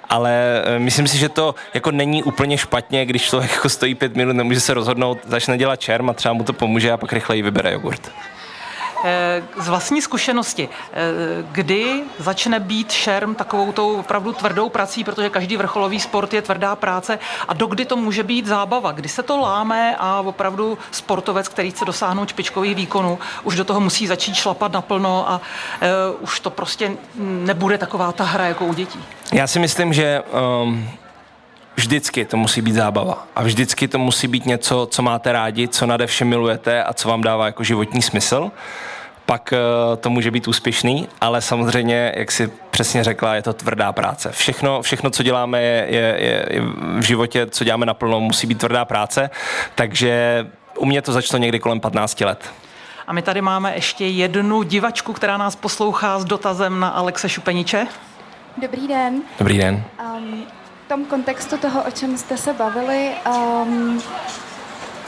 ale 0.09 0.63
eh, 0.65 0.79
myslím 0.79 1.09
si, 1.09 1.19
že 1.19 1.29
to 1.29 1.55
jako 1.75 1.91
není 1.91 2.23
úplně 2.23 2.59
špatně, 2.59 3.07
když 3.07 3.23
člověk 3.23 3.53
jako 3.53 3.69
stojí 3.69 3.95
pět 3.95 4.17
minut, 4.17 4.33
nemůže 4.33 4.61
se 4.61 4.75
rozhodnout, 4.75 5.19
začne 5.27 5.59
dělat 5.59 5.81
čerm 5.81 6.11
a 6.11 6.13
třeba 6.13 6.35
mu 6.35 6.45
to 6.45 6.53
pomůže 6.53 6.93
a 6.93 6.97
pak 6.97 7.13
rychleji 7.13 7.43
vybere 7.43 7.73
jogurt. 7.73 8.11
Eh, 9.07 9.43
z 9.57 9.69
vlastní 9.69 10.03
zkušenosti, 10.03 10.69
eh, 10.69 10.97
kdy 11.53 12.03
začne 12.19 12.61
být 12.61 12.93
šerm 12.93 13.35
takovou 13.35 13.73
tou 13.73 13.97
opravdu 13.97 14.33
tvrdou 14.33 14.69
prací, 14.69 15.05
protože 15.05 15.31
každý 15.31 15.57
vrcholový 15.57 16.01
sport 16.01 16.35
je 16.35 16.43
tvrdá 16.43 16.77
práce 16.77 17.19
a 17.49 17.55
dokdy 17.55 17.85
to 17.85 17.97
může 17.97 18.23
být 18.23 18.47
zábava, 18.47 18.93
kdy 18.93 19.09
se 19.09 19.23
to 19.23 19.39
láme 19.39 19.97
a 19.99 20.21
opravdu 20.21 20.79
sportovec, 20.91 21.49
který 21.49 21.71
chce 21.71 21.85
dosáhnout 21.85 22.29
špičkových 22.29 22.75
výkonů, 22.75 23.19
už 23.43 23.57
do 23.57 23.65
toho 23.65 23.81
musí 23.81 24.07
začít 24.07 24.35
šlapat 24.35 24.73
naplno 24.73 25.31
a 25.31 25.41
uh, 26.17 26.23
už 26.23 26.41
to 26.41 26.51
prostě 26.51 26.93
nebude 27.19 27.79
taková 27.79 28.13
ta 28.13 28.25
hra 28.25 28.47
jako 28.47 28.65
u 28.65 28.75
dětí. 28.75 29.05
Já 29.33 29.47
si 29.47 29.59
myslím, 29.59 29.93
že 29.93 30.23
um, 30.63 30.89
vždycky 31.77 32.25
to 32.25 32.37
musí 32.37 32.61
být 32.61 32.75
zábava. 32.75 33.27
A 33.37 33.43
vždycky 33.43 33.89
to 33.89 33.99
musí 33.99 34.29
být 34.29 34.47
něco, 34.47 34.89
co 34.91 35.03
máte 35.03 35.33
rádi, 35.33 35.69
co 35.69 35.87
nade 35.87 36.07
vše 36.07 36.25
milujete 36.25 36.85
a 36.85 36.93
co 36.93 37.09
vám 37.09 37.23
dává 37.23 37.47
jako 37.47 37.65
životní 37.65 38.03
smysl. 38.03 38.51
Pak 39.27 39.53
uh, 39.53 39.97
to 39.97 40.11
může 40.11 40.31
být 40.31 40.49
úspěšný, 40.49 41.09
ale 41.21 41.41
samozřejmě, 41.41 42.13
jak 42.17 42.33
si 42.33 42.51
přesně 42.71 43.05
řekla, 43.05 43.35
je 43.35 43.43
to 43.43 43.53
tvrdá 43.53 43.93
práce. 43.93 44.33
Všechno, 44.33 44.83
všechno 44.83 45.11
co 45.11 45.23
děláme 45.23 45.63
je, 45.63 45.87
je, 45.89 46.17
je, 46.19 46.47
je 46.51 46.61
v 46.99 47.03
životě, 47.03 47.47
co 47.47 47.65
děláme 47.65 47.87
naplno, 47.87 48.21
musí 48.21 48.47
být 48.47 48.59
tvrdá 48.59 48.85
práce. 48.85 49.31
Takže 49.75 50.47
u 50.79 50.87
mě 50.87 51.03
to 51.03 51.13
začalo 51.13 51.41
někdy 51.41 51.61
kolem 51.61 51.81
15 51.81 52.21
let. 52.21 52.51
A 53.07 53.13
my 53.13 53.23
tady 53.23 53.43
máme 53.43 53.75
ještě 53.75 54.07
jednu 54.07 54.63
divačku, 54.63 55.13
která 55.13 55.37
nás 55.37 55.57
poslouchá 55.57 56.19
s 56.19 56.25
dotazem 56.25 56.81
na 56.81 56.89
Alexe 56.89 57.29
Šupeniče. 57.29 57.87
Dobrý 58.57 58.89
den. 58.89 59.23
Dobrý 59.39 59.59
den. 59.59 59.85
Um, 60.17 60.43
v 60.85 60.89
tom 60.89 61.05
kontextu 61.05 61.57
toho, 61.57 61.83
o 61.83 61.91
čem 61.91 62.19
jste 62.19 62.37
se 62.37 62.53
bavili, 62.53 63.11
um, 63.37 64.03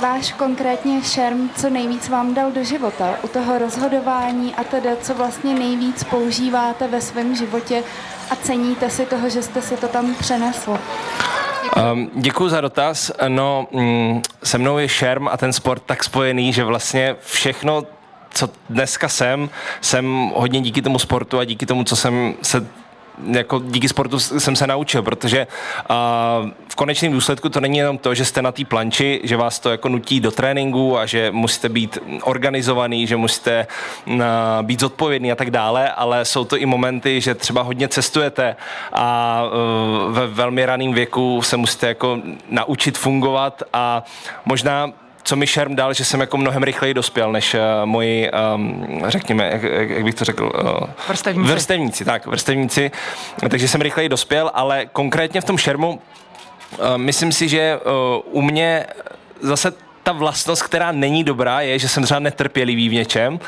váš 0.00 0.32
konkrétně 0.32 1.02
šerm, 1.02 1.50
co 1.56 1.70
nejvíc 1.70 2.08
vám 2.08 2.34
dal 2.34 2.50
do 2.50 2.64
života, 2.64 3.14
u 3.22 3.28
toho 3.28 3.58
rozhodování 3.58 4.54
a 4.54 4.64
tedy, 4.64 4.88
co 5.00 5.14
vlastně 5.14 5.54
nejvíc 5.54 6.04
používáte 6.04 6.88
ve 6.88 7.00
svém 7.00 7.36
životě 7.36 7.82
a 8.30 8.36
ceníte 8.36 8.90
si 8.90 9.06
toho, 9.06 9.28
že 9.28 9.42
jste 9.42 9.62
si 9.62 9.76
to 9.76 9.88
tam 9.88 10.14
přenesl? 10.14 10.78
Um, 11.92 12.10
děkuji 12.14 12.48
za 12.48 12.60
dotaz. 12.60 13.12
No, 13.28 13.66
mm, 13.72 14.22
se 14.42 14.58
mnou 14.58 14.78
je 14.78 14.88
šerm 14.88 15.28
a 15.28 15.36
ten 15.36 15.52
sport 15.52 15.82
tak 15.86 16.04
spojený, 16.04 16.52
že 16.52 16.64
vlastně 16.64 17.16
všechno, 17.20 17.82
co 18.30 18.48
dneska 18.70 19.08
jsem, 19.08 19.50
jsem 19.80 20.32
hodně 20.34 20.60
díky 20.60 20.82
tomu 20.82 20.98
sportu 20.98 21.38
a 21.38 21.44
díky 21.44 21.66
tomu, 21.66 21.84
co 21.84 21.96
jsem 21.96 22.34
se 22.42 22.66
jako 23.24 23.58
díky 23.64 23.88
sportu 23.88 24.18
jsem 24.18 24.56
se 24.56 24.66
naučil, 24.66 25.02
protože 25.02 25.46
uh, 25.90 26.50
v 26.68 26.74
konečném 26.74 27.12
důsledku 27.12 27.48
to 27.48 27.60
není 27.60 27.78
jenom 27.78 27.98
to, 27.98 28.14
že 28.14 28.24
jste 28.24 28.42
na 28.42 28.52
té 28.52 28.64
planči, 28.64 29.20
že 29.24 29.36
vás 29.36 29.58
to 29.58 29.70
jako 29.70 29.88
nutí 29.88 30.20
do 30.20 30.30
tréninku 30.30 30.98
a 30.98 31.06
že 31.06 31.30
musíte 31.30 31.68
být 31.68 31.98
organizovaný, 32.22 33.06
že 33.06 33.16
musíte 33.16 33.66
uh, 34.06 34.22
být 34.62 34.80
zodpovědný 34.80 35.32
a 35.32 35.36
tak 35.36 35.50
dále, 35.50 35.92
ale 35.92 36.24
jsou 36.24 36.44
to 36.44 36.56
i 36.56 36.66
momenty, 36.66 37.20
že 37.20 37.34
třeba 37.34 37.62
hodně 37.62 37.88
cestujete 37.88 38.56
a 38.92 39.42
uh, 39.44 40.12
ve 40.12 40.26
velmi 40.26 40.66
raném 40.66 40.92
věku 40.92 41.42
se 41.42 41.56
musíte 41.56 41.86
jako 41.88 42.18
naučit 42.50 42.98
fungovat 42.98 43.62
a 43.72 44.04
možná 44.44 44.92
co 45.26 45.36
mi 45.36 45.46
šerm 45.46 45.76
dal, 45.76 45.94
že 45.94 46.04
jsem 46.04 46.20
jako 46.20 46.36
mnohem 46.36 46.62
rychleji 46.62 46.94
dospěl, 46.94 47.32
než 47.32 47.54
uh, 47.54 47.60
moji, 47.84 48.30
um, 48.54 49.02
řekněme, 49.06 49.50
jak, 49.52 49.62
jak 49.90 50.04
bych 50.04 50.14
to 50.14 50.24
řekl, 50.24 50.52
uh, 50.64 50.88
vrstevníci. 51.08 51.52
vrstevníci, 51.52 52.04
tak, 52.04 52.26
vrstevníci, 52.26 52.90
takže 53.50 53.68
jsem 53.68 53.80
rychleji 53.80 54.08
dospěl, 54.08 54.50
ale 54.54 54.86
konkrétně 54.86 55.40
v 55.40 55.44
tom 55.44 55.58
šermu 55.58 55.90
uh, 55.90 55.98
myslím 56.96 57.32
si, 57.32 57.48
že 57.48 57.78
uh, 58.24 58.38
u 58.38 58.42
mě 58.42 58.86
zase 59.40 59.72
ta 60.02 60.12
vlastnost, 60.12 60.62
která 60.62 60.92
není 60.92 61.24
dobrá, 61.24 61.60
je, 61.60 61.78
že 61.78 61.88
jsem 61.88 62.02
třeba 62.02 62.20
netrpělivý 62.20 62.88
v 62.88 62.92
něčem 62.92 63.40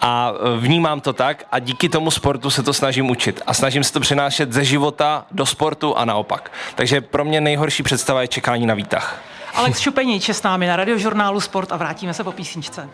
a 0.00 0.32
vnímám 0.58 1.00
to 1.00 1.12
tak 1.12 1.44
a 1.52 1.58
díky 1.58 1.88
tomu 1.88 2.10
sportu 2.10 2.50
se 2.50 2.62
to 2.62 2.72
snažím 2.72 3.10
učit 3.10 3.42
a 3.46 3.54
snažím 3.54 3.84
se 3.84 3.92
to 3.92 4.00
přenášet 4.00 4.52
ze 4.52 4.64
života 4.64 5.26
do 5.30 5.46
sportu 5.46 5.98
a 5.98 6.04
naopak. 6.04 6.52
Takže 6.74 7.00
pro 7.00 7.24
mě 7.24 7.40
nejhorší 7.40 7.82
představa 7.82 8.22
je 8.22 8.28
čekání 8.28 8.66
na 8.66 8.74
výtah. 8.74 9.22
Alex 9.54 9.80
Šupeníč 9.80 10.28
je 10.28 10.34
s 10.34 10.42
námi 10.42 10.66
na 10.66 10.76
radiožurnálu 10.76 11.40
Sport 11.40 11.72
a 11.72 11.76
vrátíme 11.76 12.14
se 12.14 12.24
po 12.24 12.32
písničce. 12.32 12.88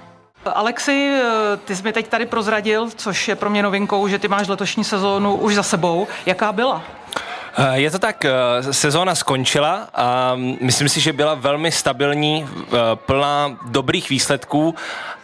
Alexi, 0.55 1.21
ty 1.65 1.77
jsi 1.77 1.83
mi 1.83 1.93
teď 1.93 2.09
tady 2.09 2.27
prozradil, 2.27 2.89
což 2.97 3.29
je 3.29 3.37
pro 3.37 3.51
mě 3.51 3.63
novinkou, 3.63 4.09
že 4.09 4.19
ty 4.19 4.29
máš 4.29 4.49
letošní 4.49 4.85
sezónu 4.85 5.35
už 5.35 5.55
za 5.55 5.63
sebou. 5.63 6.07
Jaká 6.27 6.53
byla? 6.53 6.83
Eh, 7.59 7.79
je 7.81 7.91
to 7.91 7.99
tak, 7.99 8.25
eh, 8.25 8.33
sezóna 8.73 9.15
skončila 9.15 9.89
a 9.95 10.37
myslím 10.61 10.89
si, 10.89 11.01
že 11.01 11.13
byla 11.13 11.35
velmi 11.35 11.73
stabilní, 11.73 12.49
eh, 12.49 12.77
plná 12.97 13.57
dobrých 13.67 14.11
výsledků 14.11 14.75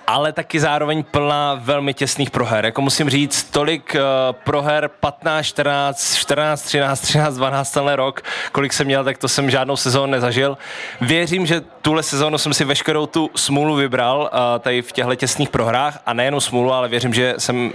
ale 0.06 0.32
taky 0.32 0.60
zároveň 0.60 1.04
plná 1.04 1.54
velmi 1.54 1.94
těsných 1.94 2.30
proher. 2.30 2.64
Jako 2.64 2.82
musím 2.82 3.10
říct, 3.10 3.42
tolik 3.50 3.94
uh, 3.94 4.00
proher 4.44 4.90
15, 5.00 5.46
14, 5.46 6.14
14, 6.14 6.62
13, 6.62 7.00
13, 7.00 7.36
12 7.36 7.70
tenhle 7.70 7.96
rok, 7.96 8.22
kolik 8.52 8.72
jsem 8.72 8.86
měl, 8.86 9.04
tak 9.04 9.18
to 9.18 9.28
jsem 9.28 9.50
žádnou 9.50 9.76
sezónu 9.76 10.12
nezažil. 10.12 10.58
Věřím, 11.00 11.46
že 11.46 11.60
tuhle 11.82 12.02
sezónu 12.02 12.38
jsem 12.38 12.54
si 12.54 12.64
veškerou 12.64 13.06
tu 13.06 13.30
smůlu 13.36 13.74
vybral 13.74 14.20
uh, 14.32 14.58
tady 14.58 14.82
v 14.82 14.92
těchto 14.92 15.14
těsných 15.14 15.48
prohrách 15.48 15.98
a 16.06 16.12
nejenom 16.12 16.40
smůlu, 16.40 16.72
ale 16.72 16.88
věřím, 16.88 17.14
že 17.14 17.34
jsem 17.38 17.72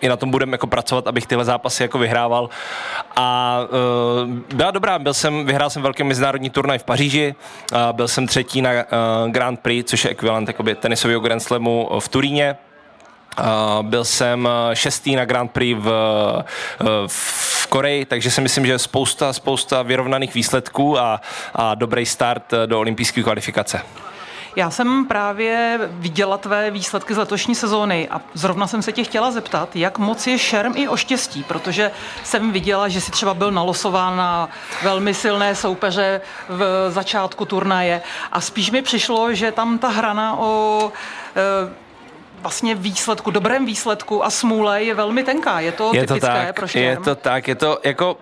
i 0.00 0.08
na 0.08 0.16
tom 0.16 0.30
budeme 0.30 0.54
jako 0.54 0.66
pracovat, 0.66 1.06
abych 1.06 1.26
tyhle 1.26 1.44
zápasy 1.44 1.82
jako 1.82 1.98
vyhrával. 1.98 2.50
A 3.16 3.58
uh, 4.24 4.28
byla 4.54 4.70
dobrá, 4.70 4.98
byl 4.98 5.14
jsem, 5.14 5.46
vyhrál 5.46 5.70
jsem 5.70 5.82
velký 5.82 6.02
mezinárodní 6.02 6.50
turnaj 6.50 6.78
v 6.78 6.84
Paříži, 6.84 7.34
uh, 7.72 7.78
byl 7.92 8.08
jsem 8.08 8.26
třetí 8.26 8.62
na 8.62 8.70
uh, 8.70 9.30
Grand 9.30 9.60
Prix, 9.60 9.84
což 9.90 10.04
je 10.04 10.10
ekvivalent 10.10 10.50
tenisového 10.80 11.20
Grand 11.20 11.42
Slamu 11.42 11.90
v 11.98 12.08
Turíně. 12.08 12.56
Uh, 13.38 13.46
byl 13.82 14.04
jsem 14.04 14.48
šestý 14.72 15.16
na 15.16 15.24
Grand 15.24 15.50
Prix 15.50 15.80
v, 15.80 15.90
v 17.06 17.66
Koreji, 17.66 18.04
takže 18.04 18.30
si 18.30 18.40
myslím, 18.40 18.66
že 18.66 18.78
spousta, 18.78 19.32
spousta 19.32 19.82
vyrovnaných 19.82 20.34
výsledků 20.34 20.98
a, 20.98 21.20
a 21.54 21.74
dobrý 21.74 22.06
start 22.06 22.54
do 22.66 22.78
olympijské 22.78 23.22
kvalifikace. 23.22 23.82
Já 24.56 24.70
jsem 24.70 25.06
právě 25.06 25.80
viděla 25.92 26.38
tvé 26.38 26.70
výsledky 26.70 27.14
z 27.14 27.16
letošní 27.16 27.54
sezóny 27.54 28.08
a 28.08 28.20
zrovna 28.34 28.66
jsem 28.66 28.82
se 28.82 28.92
tě 28.92 29.04
chtěla 29.04 29.30
zeptat, 29.30 29.76
jak 29.76 29.98
moc 29.98 30.26
je 30.26 30.38
šerm 30.38 30.72
i 30.76 30.88
o 30.88 30.96
štěstí, 30.96 31.42
protože 31.42 31.90
jsem 32.24 32.52
viděla, 32.52 32.88
že 32.88 33.00
si 33.00 33.10
třeba 33.10 33.34
byl 33.34 33.50
nalosován 33.50 34.16
na 34.16 34.48
velmi 34.82 35.14
silné 35.14 35.54
soupeře 35.54 36.20
v 36.48 36.90
začátku 36.90 37.44
turnaje 37.44 38.02
a 38.32 38.40
spíš 38.40 38.70
mi 38.70 38.82
přišlo, 38.82 39.34
že 39.34 39.52
tam 39.52 39.78
ta 39.78 39.88
hrana 39.88 40.38
o 40.38 40.92
e, 41.36 41.74
vlastně 42.42 42.74
výsledku, 42.74 43.30
dobrém 43.30 43.66
výsledku 43.66 44.24
a 44.24 44.30
smůle 44.30 44.82
je 44.82 44.94
velmi 44.94 45.24
tenká. 45.24 45.60
Je 45.60 45.72
to 45.72 45.90
je 45.94 46.00
typické 46.00 46.20
to 46.20 46.26
tak, 46.26 46.56
pro 46.56 46.66
šerm? 46.68 46.84
Je 46.84 46.96
to 46.96 47.14
tak, 47.14 47.48
je 47.48 47.54
to 47.54 47.78
jako 47.84 48.16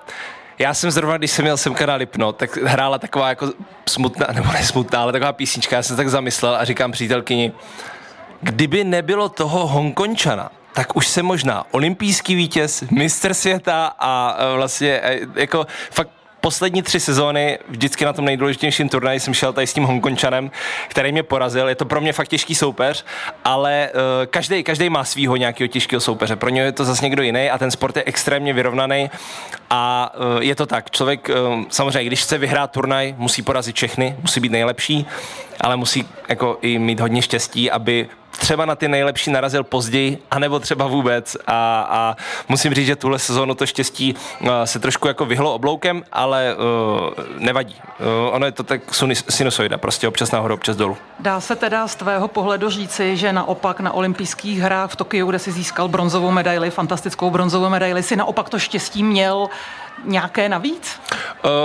já 0.58 0.74
jsem 0.74 0.90
zrovna, 0.90 1.16
když 1.16 1.30
jsem 1.30 1.42
měl 1.42 1.56
semka 1.56 1.86
na 1.86 1.94
Lipno, 1.94 2.32
tak 2.32 2.56
hrála 2.56 2.98
taková 2.98 3.28
jako 3.28 3.52
smutná, 3.88 4.26
nebo 4.32 4.52
ne 4.52 4.64
smutná, 4.64 5.02
ale 5.02 5.12
taková 5.12 5.32
písnička, 5.32 5.76
já 5.76 5.82
jsem 5.82 5.96
tak 5.96 6.08
zamyslel 6.08 6.56
a 6.56 6.64
říkám 6.64 6.92
přítelkyni, 6.92 7.52
kdyby 8.40 8.84
nebylo 8.84 9.28
toho 9.28 9.66
Hongkončana, 9.66 10.50
tak 10.72 10.96
už 10.96 11.08
jsem 11.08 11.26
možná 11.26 11.64
olympijský 11.70 12.34
vítěz, 12.34 12.84
mistr 12.90 13.34
světa 13.34 13.86
a 13.98 14.36
vlastně 14.54 15.00
jako 15.34 15.66
fakt 15.90 16.10
poslední 16.40 16.82
tři 16.82 17.00
sezóny 17.00 17.58
vždycky 17.68 18.04
na 18.04 18.12
tom 18.12 18.24
nejdůležitějším 18.24 18.88
turnaji 18.88 19.20
jsem 19.20 19.34
šel 19.34 19.52
tady 19.52 19.66
s 19.66 19.72
tím 19.72 19.84
Hongkončanem, 19.84 20.50
který 20.88 21.12
mě 21.12 21.22
porazil. 21.22 21.68
Je 21.68 21.74
to 21.74 21.84
pro 21.84 22.00
mě 22.00 22.12
fakt 22.12 22.28
těžký 22.28 22.54
soupeř, 22.54 23.04
ale 23.44 23.90
uh, 23.94 24.00
každý, 24.26 24.64
každý 24.64 24.90
má 24.90 25.04
svýho 25.04 25.36
nějakého 25.36 25.68
těžkého 25.68 26.00
soupeře. 26.00 26.36
Pro 26.36 26.48
něj 26.48 26.64
je 26.64 26.72
to 26.72 26.84
zase 26.84 27.04
někdo 27.04 27.22
jiný 27.22 27.50
a 27.50 27.58
ten 27.58 27.70
sport 27.70 27.96
je 27.96 28.02
extrémně 28.06 28.52
vyrovnaný 28.52 29.10
a 29.70 30.12
uh, 30.36 30.42
je 30.42 30.54
to 30.54 30.66
tak. 30.66 30.90
Člověk 30.90 31.28
uh, 31.28 31.62
samozřejmě, 31.68 32.04
když 32.04 32.22
chce 32.22 32.38
vyhrát 32.38 32.70
turnaj, 32.70 33.14
musí 33.18 33.42
porazit 33.42 33.76
všechny, 33.76 34.16
musí 34.22 34.40
být 34.40 34.52
nejlepší, 34.52 35.06
ale 35.60 35.76
musí 35.76 36.08
jako 36.28 36.58
i 36.62 36.78
mít 36.78 37.00
hodně 37.00 37.22
štěstí, 37.22 37.70
aby 37.70 38.08
třeba 38.48 38.64
na 38.64 38.74
ty 38.74 38.88
nejlepší 38.88 39.30
narazil 39.30 39.64
později, 39.64 40.18
anebo 40.30 40.60
třeba 40.60 40.86
vůbec. 40.86 41.36
A, 41.46 41.86
a 41.90 42.16
musím 42.48 42.74
říct, 42.74 42.86
že 42.86 42.96
tuhle 42.96 43.18
sezónu 43.18 43.54
to 43.54 43.66
štěstí 43.66 44.14
uh, 44.40 44.48
se 44.64 44.78
trošku 44.78 45.08
jako 45.08 45.24
vyhlo 45.24 45.54
obloukem, 45.54 46.04
ale 46.12 46.56
uh, 46.56 47.24
nevadí. 47.38 47.76
Uh, 47.76 48.34
ono 48.34 48.46
je 48.46 48.52
to 48.52 48.62
tak 48.62 48.80
sinusoida, 49.28 49.78
prostě 49.78 50.08
občas 50.08 50.30
nahoru, 50.30 50.54
občas 50.54 50.76
dolů. 50.76 50.96
Dá 51.20 51.40
se 51.40 51.56
teda 51.56 51.88
z 51.88 51.94
tvého 51.94 52.28
pohledu 52.28 52.70
říci, 52.70 53.16
že 53.16 53.32
naopak 53.32 53.80
na 53.80 53.92
olympijských 53.92 54.60
hrách 54.60 54.90
v 54.90 54.96
Tokiu, 54.96 55.26
kde 55.26 55.38
si 55.38 55.52
získal 55.52 55.88
bronzovou 55.88 56.30
medaili, 56.30 56.70
fantastickou 56.70 57.30
bronzovou 57.30 57.68
medaili, 57.68 58.02
si 58.02 58.16
naopak 58.16 58.48
to 58.48 58.58
štěstí 58.58 59.02
měl 59.02 59.48
nějaké 60.04 60.48
navíc? 60.48 61.00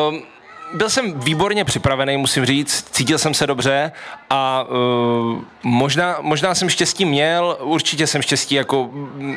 Um, 0.09 0.32
byl 0.73 0.89
jsem 0.89 1.19
výborně 1.19 1.65
připravený, 1.65 2.17
musím 2.17 2.45
říct, 2.45 2.87
cítil 2.91 3.17
jsem 3.17 3.33
se 3.33 3.47
dobře 3.47 3.91
a 4.29 4.63
uh, 4.63 5.41
možná, 5.63 6.17
možná 6.21 6.55
jsem 6.55 6.69
štěstí 6.69 7.05
měl, 7.05 7.57
určitě 7.59 8.07
jsem 8.07 8.21
štěstí 8.21 8.55
jako 8.55 8.89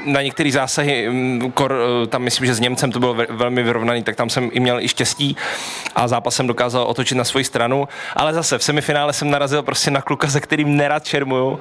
na 0.07 0.23
některé 0.23 0.53
zásahy, 0.53 1.09
kor, 1.55 1.73
uh, 1.73 2.07
tam 2.07 2.23
myslím, 2.23 2.47
že 2.47 2.55
s 2.55 2.61
Němcem 2.61 2.93
to 2.93 3.01
bylo 3.01 3.15
ve, 3.15 3.27
velmi 3.31 3.63
vyrovnaný, 3.63 4.03
tak 4.03 4.17
tam 4.17 4.31
jsem 4.31 4.51
i 4.53 4.61
měl 4.61 4.81
i 4.81 4.89
štěstí 4.89 5.37
a 5.95 6.09
zápas 6.09 6.35
jsem 6.35 6.47
dokázal 6.47 6.85
otočit 6.85 7.15
na 7.15 7.25
svoji 7.25 7.45
stranu, 7.45 7.89
ale 8.17 8.35
zase 8.35 8.59
v 8.59 8.63
semifinále 8.63 9.13
jsem 9.13 9.31
narazil 9.31 9.63
prostě 9.63 9.91
na 9.91 10.03
kluka, 10.03 10.29
se 10.29 10.41
kterým 10.41 10.77
nerad 10.77 11.07
šermuju 11.07 11.59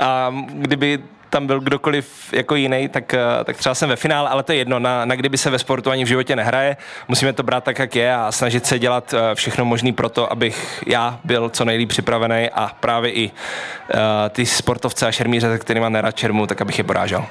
a 0.00 0.34
kdyby 0.48 0.98
tam 1.36 1.46
byl 1.46 1.60
kdokoliv 1.60 2.32
jako 2.32 2.54
jiný, 2.54 2.88
tak, 2.88 3.14
eh, 3.14 3.44
tak 3.44 3.56
třeba 3.56 3.74
jsem 3.74 3.88
ve 3.88 3.96
finále, 3.96 4.30
ale 4.30 4.42
to 4.42 4.52
je 4.52 4.58
jedno, 4.58 4.78
na, 4.78 5.04
na 5.04 5.14
kdyby 5.14 5.38
se 5.38 5.50
ve 5.50 5.58
sportu 5.58 5.90
ani 5.90 6.04
v 6.04 6.08
životě 6.08 6.36
nehraje, 6.36 6.76
musíme 7.08 7.32
to 7.32 7.42
brát 7.42 7.64
tak, 7.64 7.78
jak 7.78 7.96
je 7.96 8.14
a 8.14 8.32
snažit 8.32 8.66
se 8.66 8.78
dělat 8.78 9.14
eh, 9.14 9.34
všechno 9.34 9.64
možné 9.64 9.92
pro 9.92 10.08
to, 10.08 10.32
abych 10.32 10.82
já 10.86 11.20
byl 11.24 11.48
co 11.48 11.64
nejlíp 11.64 11.88
připravený 11.88 12.50
a 12.50 12.70
právě 12.80 13.12
i 13.12 13.30
uh, 13.30 14.00
ty 14.30 14.46
sportovce 14.46 15.06
a 15.06 15.12
šermíře, 15.12 15.48
se 15.48 15.58
kterými 15.58 15.86
nerad 15.88 16.16
čermu, 16.16 16.46
tak 16.46 16.60
abych 16.60 16.78
je 16.78 16.84
porážel. 16.84 17.26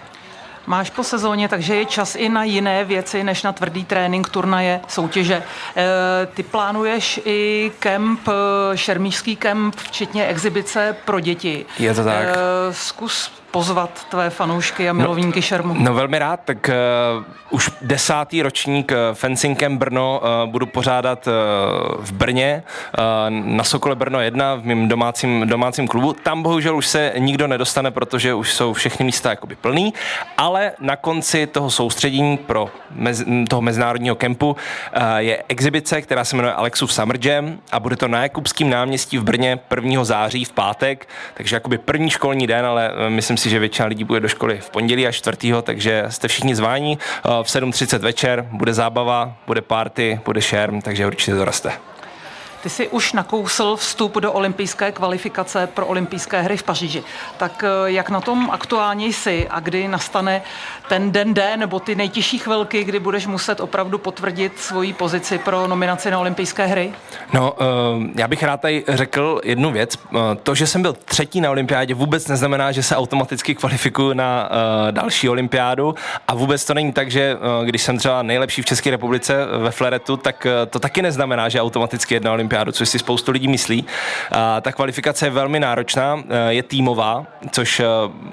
Máš 0.67 0.89
po 0.89 1.03
sezóně, 1.03 1.47
takže 1.49 1.75
je 1.75 1.85
čas 1.85 2.15
i 2.15 2.29
na 2.29 2.43
jiné 2.43 2.83
věci, 2.83 3.23
než 3.23 3.43
na 3.43 3.51
tvrdý 3.51 3.85
trénink, 3.85 4.29
turnaje, 4.29 4.81
soutěže. 4.87 5.43
Ty 6.33 6.43
plánuješ 6.43 7.19
i 7.25 7.71
kemp, 7.79 8.19
šermířský 8.75 9.35
kemp, 9.35 9.75
včetně 9.75 10.27
exibice 10.27 10.95
pro 11.05 11.19
děti. 11.19 11.65
Je 11.79 11.93
to 11.93 12.03
tak. 12.03 12.27
Zkus 12.71 13.44
pozvat 13.55 14.05
tvé 14.09 14.29
fanoušky 14.29 14.89
a 14.89 14.93
milovníky 14.93 15.41
šermu? 15.41 15.75
No 15.77 15.93
velmi 15.93 16.19
rád, 16.19 16.39
tak 16.45 16.69
uh, 17.17 17.23
už 17.49 17.71
desátý 17.81 18.41
ročník 18.41 18.91
uh, 18.91 18.97
Fencingem 19.13 19.77
Brno 19.77 20.21
uh, 20.21 20.51
budu 20.51 20.65
pořádat 20.65 21.27
uh, 21.27 21.33
v 22.05 22.11
Brně 22.11 22.63
uh, 22.97 23.03
na 23.29 23.63
Sokole 23.63 23.95
Brno 23.95 24.19
1 24.19 24.55
v 24.55 24.63
mém 24.63 24.87
domácím, 24.87 25.47
domácím 25.47 25.87
klubu. 25.87 26.13
Tam 26.13 26.43
bohužel 26.43 26.77
už 26.77 26.87
se 26.87 27.13
nikdo 27.17 27.47
nedostane, 27.47 27.91
protože 27.91 28.33
už 28.33 28.53
jsou 28.53 28.73
všechny 28.73 29.05
místa 29.05 29.29
jakoby 29.29 29.55
plný, 29.55 29.93
ale 30.37 30.71
na 30.79 30.95
konci 30.95 31.47
toho 31.47 31.71
soustředění 31.71 32.37
pro 32.37 32.69
mez, 32.91 33.23
toho 33.49 33.61
mezinárodního 33.61 34.15
kempu 34.15 34.49
uh, 34.49 34.57
je 35.17 35.43
exibice, 35.47 36.01
která 36.01 36.23
se 36.23 36.35
jmenuje 36.35 36.53
Alexův 36.53 36.93
Summer 36.93 37.17
Jam 37.25 37.57
a 37.71 37.79
bude 37.79 37.95
to 37.95 38.07
na 38.07 38.23
Jakubském 38.23 38.69
náměstí 38.69 39.17
v 39.17 39.23
Brně 39.23 39.59
1. 39.75 40.03
září 40.03 40.45
v 40.45 40.51
pátek, 40.51 41.07
takže 41.33 41.55
jakoby 41.55 41.77
první 41.77 42.09
školní 42.09 42.47
den, 42.47 42.65
ale 42.65 42.91
myslím 43.09 43.37
si, 43.45 43.49
že 43.49 43.59
většina 43.59 43.87
lidí 43.87 44.03
bude 44.03 44.19
do 44.19 44.27
školy 44.27 44.57
v 44.57 44.69
pondělí 44.69 45.07
a 45.07 45.11
čtvrtýho, 45.11 45.61
takže 45.61 46.05
jste 46.09 46.27
všichni 46.27 46.55
zváni. 46.55 46.97
V 47.23 47.47
7.30 47.47 47.99
večer 47.99 48.47
bude 48.51 48.73
zábava, 48.73 49.37
bude 49.47 49.61
party, 49.61 50.19
bude 50.25 50.41
šerm, 50.41 50.81
takže 50.81 51.05
určitě 51.05 51.33
doraste. 51.33 51.71
Ty 52.65 52.69
jsi 52.69 52.87
už 52.87 53.13
nakousl 53.13 53.75
vstup 53.75 54.17
do 54.17 54.31
olympijské 54.31 54.91
kvalifikace 54.91 55.67
pro 55.67 55.85
olympijské 55.85 56.41
hry 56.41 56.57
v 56.57 56.63
Paříži. 56.63 57.03
Tak 57.37 57.63
eh, 57.63 57.91
jak 57.91 58.09
na 58.09 58.21
tom 58.21 58.49
aktuálně 58.51 59.07
jsi 59.07 59.47
a 59.49 59.59
kdy 59.59 59.87
nastane 59.87 60.41
ten 60.89 61.11
den 61.11 61.33
D 61.33 61.57
nebo 61.57 61.79
ty 61.79 61.95
nejtěžší 61.95 62.37
chvilky, 62.37 62.83
kdy 62.83 62.99
budeš 62.99 63.27
muset 63.27 63.59
opravdu 63.59 63.97
potvrdit 63.97 64.59
svoji 64.59 64.93
pozici 64.93 65.37
pro 65.37 65.67
nominaci 65.67 66.11
na 66.11 66.19
olympijské 66.19 66.65
hry? 66.65 66.93
No, 67.33 67.53
eh, 67.59 67.65
já 68.15 68.27
bych 68.27 68.43
rád 68.43 68.61
tady 68.61 68.83
řekl 68.87 69.41
jednu 69.43 69.71
věc. 69.71 69.95
Eh, 69.95 70.17
to, 70.43 70.55
že 70.55 70.67
jsem 70.67 70.81
byl 70.81 70.93
třetí 70.93 71.41
na 71.41 71.51
olympiádě, 71.51 71.93
vůbec 71.93 72.27
neznamená, 72.27 72.71
že 72.71 72.83
se 72.83 72.95
automaticky 72.95 73.55
kvalifikuju 73.55 74.13
na 74.13 74.49
další 74.91 75.29
olympiádu 75.29 75.95
a 76.27 76.35
vůbec 76.35 76.65
to 76.65 76.73
není 76.73 76.93
tak, 76.93 77.11
že 77.11 77.37
když 77.63 77.81
jsem 77.81 77.97
třeba 77.97 78.23
nejlepší 78.23 78.61
v 78.61 78.65
České 78.65 78.91
republice 78.91 79.45
ve 79.57 79.71
fleretu, 79.71 80.17
tak 80.17 80.47
to 80.69 80.79
taky 80.79 81.01
neznamená, 81.01 81.49
že 81.49 81.61
automaticky 81.61 82.13
jedna 82.13 82.31
olympiáda 82.31 82.54
olympiádu, 82.55 82.71
což 82.71 82.89
si 82.89 82.99
spoustu 82.99 83.31
lidí 83.31 83.47
myslí. 83.47 83.85
A 84.31 84.61
ta 84.61 84.71
kvalifikace 84.71 85.25
je 85.25 85.29
velmi 85.29 85.59
náročná, 85.59 86.23
e, 86.29 86.53
je 86.53 86.63
týmová, 86.63 87.25
což 87.51 87.79
e, 87.79 87.85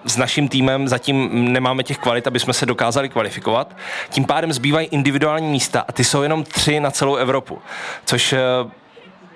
s 0.04 0.16
naším 0.16 0.48
týmem 0.48 0.88
zatím 0.88 1.52
nemáme 1.52 1.82
těch 1.82 1.98
kvalit, 1.98 2.26
aby 2.26 2.40
jsme 2.40 2.52
se 2.52 2.66
dokázali 2.66 3.08
kvalifikovat. 3.08 3.76
Tím 4.10 4.24
pádem 4.24 4.52
zbývají 4.52 4.86
individuální 4.90 5.48
místa 5.48 5.84
a 5.88 5.92
ty 5.92 6.04
jsou 6.04 6.22
jenom 6.22 6.44
tři 6.44 6.80
na 6.80 6.90
celou 6.90 7.16
Evropu, 7.16 7.58
což 8.04 8.32
e, 8.32 8.38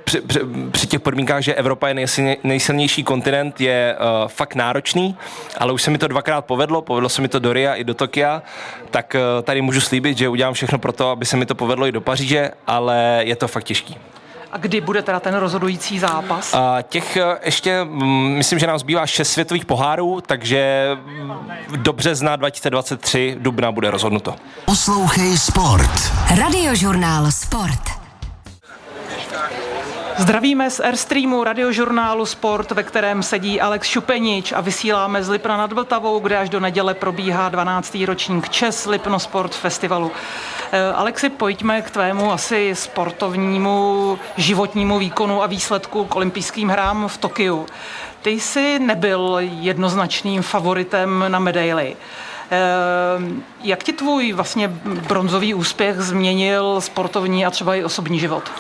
při, 0.07 0.21
při, 0.21 0.41
při 0.71 0.87
těch 0.87 1.01
podmínkách, 1.01 1.43
že 1.43 1.55
Evropa 1.55 1.89
je 1.89 1.95
nejsilně, 1.95 2.37
nejsilnější 2.45 3.03
kontinent, 3.03 3.61
je 3.61 3.97
uh, 3.99 4.29
fakt 4.29 4.55
náročný, 4.55 5.17
ale 5.59 5.73
už 5.73 5.83
se 5.83 5.91
mi 5.91 5.99
to 5.99 6.09
dvakrát 6.09 6.45
povedlo, 6.45 6.83
povedlo 6.83 7.09
se 7.09 7.23
mi 7.23 7.29
to 7.29 7.39
do 7.39 7.53
Ria 7.53 7.75
i 7.75 7.85
do 7.85 7.95
Tokia, 7.95 8.43
tak 8.91 9.17
uh, 9.19 9.43
tady 9.43 9.63
můžu 9.63 9.81
slíbit, 9.81 10.19
že 10.19 10.29
udělám 10.29 10.55
všechno 10.55 10.79
pro 10.79 10.93
to, 10.93 11.11
aby 11.11 11.25
se 11.25 11.37
mi 11.37 11.47
to 11.47 11.55
povedlo 11.55 11.87
i 11.87 11.93
do 11.93 12.01
Paříže, 12.01 12.51
ale 12.67 13.21
je 13.25 13.37
to 13.37 13.49
fakt 13.49 13.65
těžký. 13.65 13.99
A 14.57 14.59
kdy 14.59 14.81
bude 14.81 15.03
teda 15.03 15.21
ten 15.21 15.35
rozhodující 15.35 15.99
zápas? 15.99 16.55
A 16.55 16.83
těch 16.83 17.17
eh, 17.17 17.39
ještě, 17.45 17.85
mm, 17.85 18.35
myslím, 18.37 18.59
že 18.59 18.67
nám 18.67 18.79
zbývá 18.79 19.07
šest 19.07 19.33
světových 19.33 19.65
pohárů, 19.65 20.21
takže 20.21 20.91
do 21.77 21.93
března 21.93 22.37
2023 22.37 23.37
dubna 23.39 23.73
bude 23.73 23.91
rozhodnuto. 23.91 24.35
Poslouchej 24.65 25.39
Sport. 25.39 25.91
Radiožurnál 26.39 27.33
Sport. 27.33 27.81
Zdravíme 30.19 30.71
z 30.71 30.81
Airstreamu 30.81 31.45
radiožurnálu 31.45 32.27
Sport, 32.27 32.71
ve 32.71 32.83
kterém 32.83 33.23
sedí 33.23 33.61
Alex 33.61 33.89
Šupenič 33.89 34.53
a 34.53 34.61
vysíláme 34.61 35.25
z 35.25 35.29
Lipna 35.29 35.57
nad 35.57 35.73
Vltavou, 35.73 36.21
kde 36.21 36.39
až 36.39 36.49
do 36.49 36.61
neděle 36.61 36.95
probíhá 36.95 37.49
12. 37.49 37.97
ročník 38.07 38.49
Čes 38.49 38.87
Lipno 38.87 39.19
Sport 39.19 39.55
Festivalu. 39.55 40.13
Eh, 40.73 40.93
Alexi, 40.95 41.29
pojďme 41.29 41.83
k 41.83 41.91
tvému 41.91 42.33
asi 42.33 42.75
sportovnímu 42.75 44.19
životnímu 44.37 44.99
výkonu 44.99 45.43
a 45.43 45.47
výsledku 45.47 46.05
k 46.05 46.17
olympijským 46.17 46.69
hrám 46.69 47.09
v 47.09 47.19
Tokiu. 47.19 47.67
Ty 48.23 48.31
jsi 48.31 48.79
nebyl 48.79 49.37
jednoznačným 49.41 50.43
favoritem 50.43 51.25
na 51.29 51.39
medaily. 51.39 51.97
Eh, 52.51 52.59
jak 53.63 53.85
ti 53.85 53.93
tvůj 53.93 54.33
vlastně 54.33 54.69
bronzový 55.09 55.55
úspěch 55.55 55.97
změnil 55.97 56.81
sportovní 56.81 57.47
a 57.47 57.51
třeba 57.51 57.75
i 57.75 57.85
osobní 57.85 58.19
život? 58.19 58.53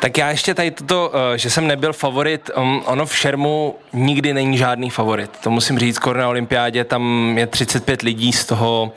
Tak 0.00 0.18
já 0.18 0.30
ještě 0.30 0.54
tady 0.54 0.70
toto, 0.70 1.12
eh, 1.14 1.38
že 1.38 1.50
jsem 1.50 1.66
nebyl 1.66 1.92
favorit, 1.92 2.50
um, 2.56 2.82
ono 2.86 3.06
v 3.06 3.16
šermu 3.16 3.76
nikdy 3.92 4.34
není 4.34 4.58
žádný 4.58 4.90
favorit. 4.90 5.30
To 5.42 5.50
musím 5.50 5.78
říct, 5.78 5.96
skoro 5.96 6.20
na 6.20 6.28
olympiádě 6.28 6.84
tam 6.84 7.34
je 7.38 7.46
35 7.46 8.02
lidí, 8.02 8.32
z 8.32 8.44
toho 8.44 8.92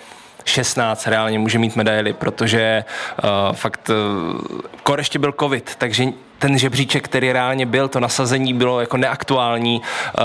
16 0.45 1.07
reálně 1.07 1.39
může 1.39 1.59
mít 1.59 1.75
medaily, 1.75 2.13
protože 2.13 2.83
uh, 3.23 3.55
fakt 3.55 3.89
uh, 3.89 4.59
kor 4.83 4.99
ještě 4.99 5.19
byl 5.19 5.33
covid, 5.39 5.75
takže 5.77 6.05
ten 6.39 6.57
žebříček, 6.57 7.05
který 7.05 7.31
reálně 7.31 7.65
byl, 7.65 7.87
to 7.87 7.99
nasazení 7.99 8.53
bylo 8.53 8.79
jako 8.79 8.97
neaktuální, 8.97 9.81
uh, 9.81 10.23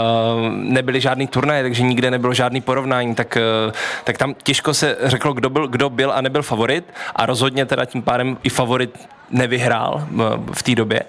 nebyly 0.52 1.00
žádný 1.00 1.26
turnaje, 1.26 1.62
takže 1.62 1.82
nikde 1.82 2.10
nebylo 2.10 2.34
žádný 2.34 2.60
porovnání, 2.60 3.14
tak, 3.14 3.38
uh, 3.66 3.72
tak 4.04 4.18
tam 4.18 4.34
těžko 4.42 4.74
se 4.74 4.96
řeklo, 5.02 5.32
kdo 5.32 5.50
byl, 5.50 5.68
kdo 5.68 5.90
byl 5.90 6.12
a 6.12 6.20
nebyl 6.20 6.42
favorit 6.42 6.84
a 7.16 7.26
rozhodně 7.26 7.66
teda 7.66 7.84
tím 7.84 8.02
pádem 8.02 8.38
i 8.42 8.48
favorit 8.48 8.98
nevyhrál 9.30 10.08
v 10.52 10.62
té 10.62 10.74
době. 10.74 11.00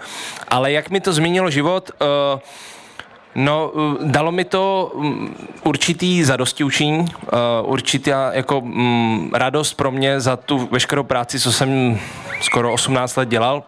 Ale 0.48 0.72
jak 0.72 0.89
mi 0.89 1.02
to 1.02 1.13
změnilo 1.13 1.50
život, 1.50 1.91
uh, 2.02 2.39
No, 3.39 3.71
dalo 4.04 4.32
mi 4.32 4.45
to 4.45 4.91
mm, 4.95 5.36
určitý 5.63 6.23
zadosti 6.23 6.63
učení, 6.63 7.06
určitá 7.62 8.34
jako 8.34 8.62
mm, 8.62 9.32
radost 9.34 9.73
pro 9.73 9.91
mě 9.91 10.19
za 10.19 10.36
tu 10.36 10.67
veškerou 10.71 11.04
práci, 11.04 11.39
co 11.39 11.52
jsem 11.52 11.99
skoro 12.41 12.73
18 12.73 13.15
let 13.15 13.30
dělal, 13.30 13.63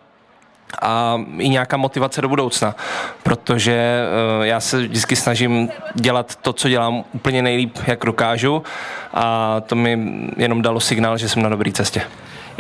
a 0.82 1.22
i 1.38 1.50
nějaká 1.50 1.78
motivace 1.78 2.22
do 2.22 2.30
budoucna, 2.30 2.76
protože 3.24 4.04
uh, 4.38 4.46
já 4.46 4.60
se 4.60 4.80
vždycky 4.82 5.16
snažím 5.16 5.70
dělat 5.96 6.36
to, 6.36 6.54
co 6.54 6.70
dělám 6.70 7.04
úplně 7.14 7.42
nejlíp, 7.42 7.78
jak 7.88 8.06
dokážu 8.06 8.64
a 9.14 9.56
to 9.62 9.76
mi 9.76 10.00
jenom 10.38 10.62
dalo 10.62 10.80
signál, 10.80 11.18
že 11.18 11.30
jsem 11.30 11.44
na 11.44 11.50
dobré 11.50 11.72
cestě. 11.72 12.02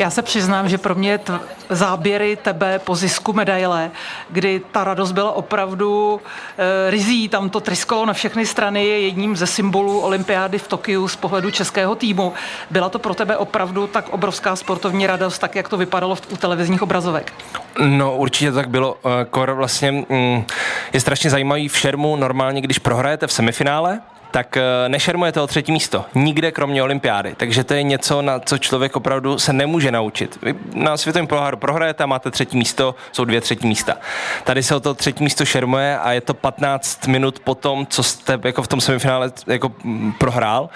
Já 0.02 0.10
se 0.10 0.22
přiznám, 0.22 0.70
že 0.70 0.78
pro 0.78 0.96
mě 0.96 1.18
t- 1.18 1.40
záběry 1.70 2.36
tebe 2.36 2.80
po 2.80 2.96
zisku 2.96 3.34
medaile, 3.34 3.92
kdy 4.30 4.62
ta 4.72 4.84
radost 4.84 5.12
byla 5.12 5.32
opravdu 5.32 6.22
e, 6.58 6.92
rizí, 6.92 7.30
tam 7.30 7.50
to 7.50 7.60
tryskalo 7.60 8.06
na 8.06 8.14
všechny 8.14 8.46
strany, 8.46 8.86
je 8.86 9.00
jedním 9.00 9.36
ze 9.36 9.48
symbolů 9.48 10.00
olympiády 10.00 10.58
v 10.58 10.68
Tokiu 10.68 11.08
z 11.08 11.16
pohledu 11.16 11.52
českého 11.52 11.96
týmu. 11.96 12.34
Byla 12.70 12.90
to 12.90 13.00
pro 13.00 13.14
tebe 13.14 13.38
opravdu 13.38 13.88
tak 13.88 14.10
obrovská 14.10 14.56
sportovní 14.56 15.08
radost, 15.08 15.40
tak 15.40 15.56
jak 15.56 15.70
to 15.70 15.78
vypadalo 15.78 16.16
v, 16.16 16.22
u 16.32 16.38
televizních 16.38 16.82
obrazovek? 16.82 17.34
No 17.80 18.18
určitě 18.18 18.52
tak 18.52 18.70
bylo. 18.70 18.98
Eh, 19.06 19.26
Kor 19.26 19.54
vlastně 19.54 19.92
mm, 19.92 20.46
je 20.94 21.00
strašně 21.00 21.30
zajímavý 21.30 21.68
v 21.68 21.78
šermu 21.78 22.16
normálně, 22.16 22.62
když 22.62 22.80
prohrajete 22.80 23.28
v 23.28 23.34
semifinále, 23.34 24.00
tak 24.32 24.58
eh, 24.58 24.64
nešermujete 24.88 25.42
o 25.42 25.48
třetí 25.48 25.72
místo. 25.72 26.06
Nikde 26.16 26.52
kromě 26.52 26.84
olympiády. 26.84 27.36
Takže 27.38 27.64
to 27.64 27.74
je 27.74 27.84
něco, 27.84 28.22
na 28.22 28.40
co 28.40 28.58
člověk 28.58 28.96
opravdu 28.96 29.40
se 29.40 29.54
nemůže 29.54 29.92
naučit. 29.92 30.40
Vy 30.42 30.56
na 30.74 30.98
světovém 30.98 31.28
poháru 31.28 31.58
prohrajete 31.58 32.04
a 32.04 32.08
máte 32.08 32.32
třetí 32.32 32.58
místo, 32.58 32.96
jsou 33.12 33.26
dvě 33.26 33.42
třetí 33.42 33.68
místa. 33.68 33.98
Tady 34.44 34.64
se 34.64 34.76
o 34.76 34.80
to 34.80 34.94
třetí 34.94 35.24
místo 35.24 35.46
šermuje 35.46 36.00
a 36.00 36.12
je 36.12 36.22
to 36.22 36.34
15 36.34 37.08
minut 37.08 37.40
po 37.40 37.56
tom, 37.56 37.88
co 37.90 38.04
jste 38.04 38.40
jako 38.44 38.64
v 38.64 38.68
tom 38.68 38.82
semifinále 38.82 39.32
jako 39.48 39.72
mm, 39.84 40.14
prohrál. 40.14 40.70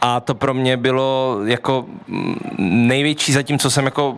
A 0.00 0.20
to 0.20 0.34
pro 0.34 0.54
mě 0.54 0.76
bylo 0.76 1.38
jako 1.44 1.84
mm, 2.06 2.36
největší 2.88 3.32
zatím, 3.32 3.58
co 3.58 3.70
jsem 3.70 3.84
jako 3.84 4.16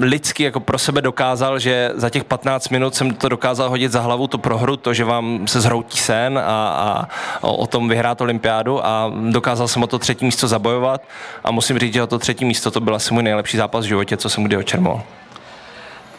lidsky 0.00 0.42
jako 0.42 0.60
pro 0.60 0.78
sebe 0.78 1.02
dokázal, 1.02 1.58
že 1.58 1.90
za 1.94 2.10
těch 2.10 2.24
15 2.24 2.68
minut 2.68 2.94
jsem 2.94 3.14
to 3.14 3.28
dokázal 3.28 3.68
hodit 3.68 3.92
za 3.92 4.00
hlavu 4.00 4.26
tu 4.26 4.38
prohru, 4.38 4.76
to, 4.76 4.94
že 4.94 5.04
vám 5.04 5.46
se 5.46 5.60
zhroutí 5.60 5.98
sen 5.98 6.38
a, 6.38 6.42
a 6.42 7.08
o 7.40 7.66
tom 7.66 7.88
vyhrát 7.88 8.19
olympiádu 8.20 8.86
a 8.86 9.12
dokázal 9.30 9.68
jsem 9.68 9.82
o 9.82 9.86
to 9.86 9.98
třetí 9.98 10.24
místo 10.24 10.48
zabojovat 10.48 11.02
a 11.44 11.50
musím 11.50 11.78
říct, 11.78 11.94
že 11.94 12.02
o 12.02 12.06
to 12.06 12.18
třetí 12.18 12.44
místo 12.44 12.70
to 12.70 12.80
byl 12.80 12.94
asi 12.94 13.14
můj 13.14 13.22
nejlepší 13.22 13.56
zápas 13.56 13.84
v 13.84 13.88
životě, 13.88 14.16
co 14.16 14.30
jsem 14.30 14.44
kdy 14.44 14.56
očermoval. 14.56 15.02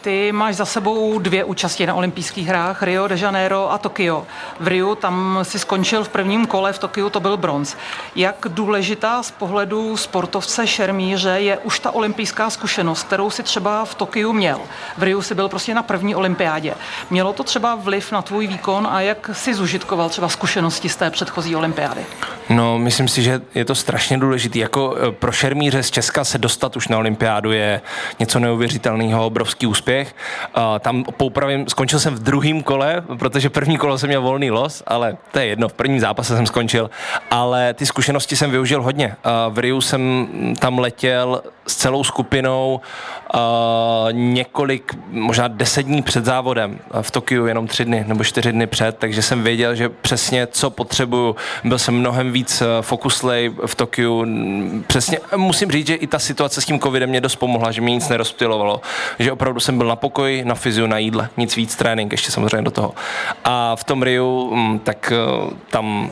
Ty 0.02 0.32
máš 0.32 0.56
za 0.56 0.64
sebou 0.64 1.18
dvě 1.18 1.44
účasti 1.44 1.86
na 1.86 1.94
olympijských 1.94 2.48
hrách, 2.48 2.82
Rio 2.82 3.08
de 3.08 3.18
Janeiro 3.18 3.72
a 3.72 3.78
Tokio. 3.78 4.26
V 4.60 4.66
Rio 4.66 4.94
tam 4.94 5.38
si 5.42 5.58
skončil 5.58 6.04
v 6.04 6.08
prvním 6.08 6.46
kole, 6.46 6.72
v 6.72 6.78
Tokiu 6.78 7.10
to 7.10 7.20
byl 7.20 7.36
bronz. 7.36 7.76
Jak 8.16 8.36
důležitá 8.48 9.22
z 9.22 9.30
pohledu 9.30 9.96
sportovce 9.96 10.66
šermíře 10.66 11.30
je 11.30 11.58
už 11.58 11.78
ta 11.78 11.90
olympijská 11.90 12.50
zkušenost, 12.50 13.02
kterou 13.02 13.30
si 13.30 13.42
třeba 13.42 13.84
v 13.84 13.94
Tokiu 13.94 14.32
měl? 14.32 14.60
V 14.98 15.02
Rio 15.02 15.22
si 15.22 15.34
byl 15.34 15.48
prostě 15.48 15.74
na 15.74 15.82
první 15.82 16.14
olympiádě. 16.14 16.74
Mělo 17.10 17.32
to 17.32 17.44
třeba 17.44 17.74
vliv 17.74 18.12
na 18.12 18.22
tvůj 18.22 18.46
výkon 18.46 18.88
a 18.90 19.00
jak 19.00 19.30
si 19.32 19.54
zužitkoval 19.54 20.08
třeba 20.08 20.28
zkušenosti 20.28 20.88
z 20.88 20.96
té 20.96 21.10
předchozí 21.10 21.56
olympiády? 21.56 22.00
No, 22.48 22.78
myslím 22.78 23.08
si, 23.08 23.22
že 23.22 23.40
je 23.54 23.64
to 23.64 23.74
strašně 23.74 24.18
důležité. 24.18 24.58
Jako 24.58 24.96
eh, 24.96 25.12
pro 25.12 25.32
šermíře 25.32 25.82
z 25.82 25.90
Česka 25.90 26.24
se 26.24 26.38
dostat 26.38 26.76
už 26.76 26.88
na 26.88 26.98
olympiádu 26.98 27.52
je 27.52 27.80
něco 28.18 28.38
neuvěřitelného, 28.38 29.26
obrovský 29.26 29.66
úspěch 29.66 29.91
neúspěch. 29.92 30.14
Uh, 30.56 30.78
tam 30.78 31.04
poupravím, 31.04 31.68
skončil 31.68 32.00
jsem 32.00 32.14
v 32.14 32.18
druhém 32.18 32.62
kole, 32.62 33.02
protože 33.18 33.50
první 33.50 33.78
kolo 33.78 33.98
jsem 33.98 34.08
měl 34.08 34.22
volný 34.22 34.50
los, 34.50 34.82
ale 34.86 35.16
to 35.32 35.38
je 35.38 35.46
jedno, 35.46 35.68
v 35.68 35.72
prvním 35.72 36.00
zápase 36.00 36.36
jsem 36.36 36.46
skončil, 36.46 36.90
ale 37.30 37.74
ty 37.74 37.86
zkušenosti 37.86 38.36
jsem 38.36 38.50
využil 38.50 38.82
hodně. 38.82 39.16
V 39.48 39.58
Riu 39.58 39.80
jsem 39.80 40.28
tam 40.58 40.78
letěl 40.78 41.42
s 41.66 41.76
celou 41.76 42.04
skupinou 42.04 42.80
několik, 44.12 44.92
možná 45.10 45.48
deset 45.48 45.82
dní 45.82 46.02
před 46.02 46.24
závodem 46.24 46.78
v 47.02 47.10
Tokiu, 47.10 47.46
jenom 47.46 47.66
tři 47.66 47.84
dny 47.84 48.04
nebo 48.06 48.24
čtyři 48.24 48.52
dny 48.52 48.66
před, 48.66 48.98
takže 48.98 49.22
jsem 49.22 49.42
věděl, 49.42 49.74
že 49.74 49.88
přesně 49.88 50.46
co 50.46 50.70
potřebuju. 50.70 51.36
Byl 51.64 51.78
jsem 51.78 51.94
mnohem 51.94 52.32
víc 52.32 52.62
fokuslej 52.80 53.54
v 53.66 53.74
Tokiu. 53.74 54.26
Přesně, 54.86 55.18
musím 55.36 55.70
říct, 55.70 55.86
že 55.86 55.94
i 55.94 56.06
ta 56.06 56.18
situace 56.18 56.60
s 56.60 56.64
tím 56.64 56.80
covidem 56.80 57.08
mě 57.08 57.20
dost 57.20 57.36
pomohla, 57.36 57.70
že 57.70 57.80
mě 57.80 57.94
nic 57.94 58.08
nerozptilovalo, 58.08 58.80
že 59.18 59.32
opravdu 59.32 59.60
jsem 59.60 59.78
byl 59.78 59.81
na 59.88 59.96
pokoji, 59.96 60.44
na 60.44 60.54
fyziu, 60.54 60.86
na 60.86 60.98
jídle, 60.98 61.28
nic 61.36 61.56
víc, 61.56 61.76
trénink 61.76 62.12
ještě 62.12 62.30
samozřejmě 62.30 62.62
do 62.62 62.70
toho. 62.70 62.94
A 63.44 63.76
v 63.76 63.84
tom 63.84 64.02
Riu, 64.02 64.54
mm, 64.54 64.78
tak 64.78 65.12
eh, 65.12 65.54
tam 65.70 66.10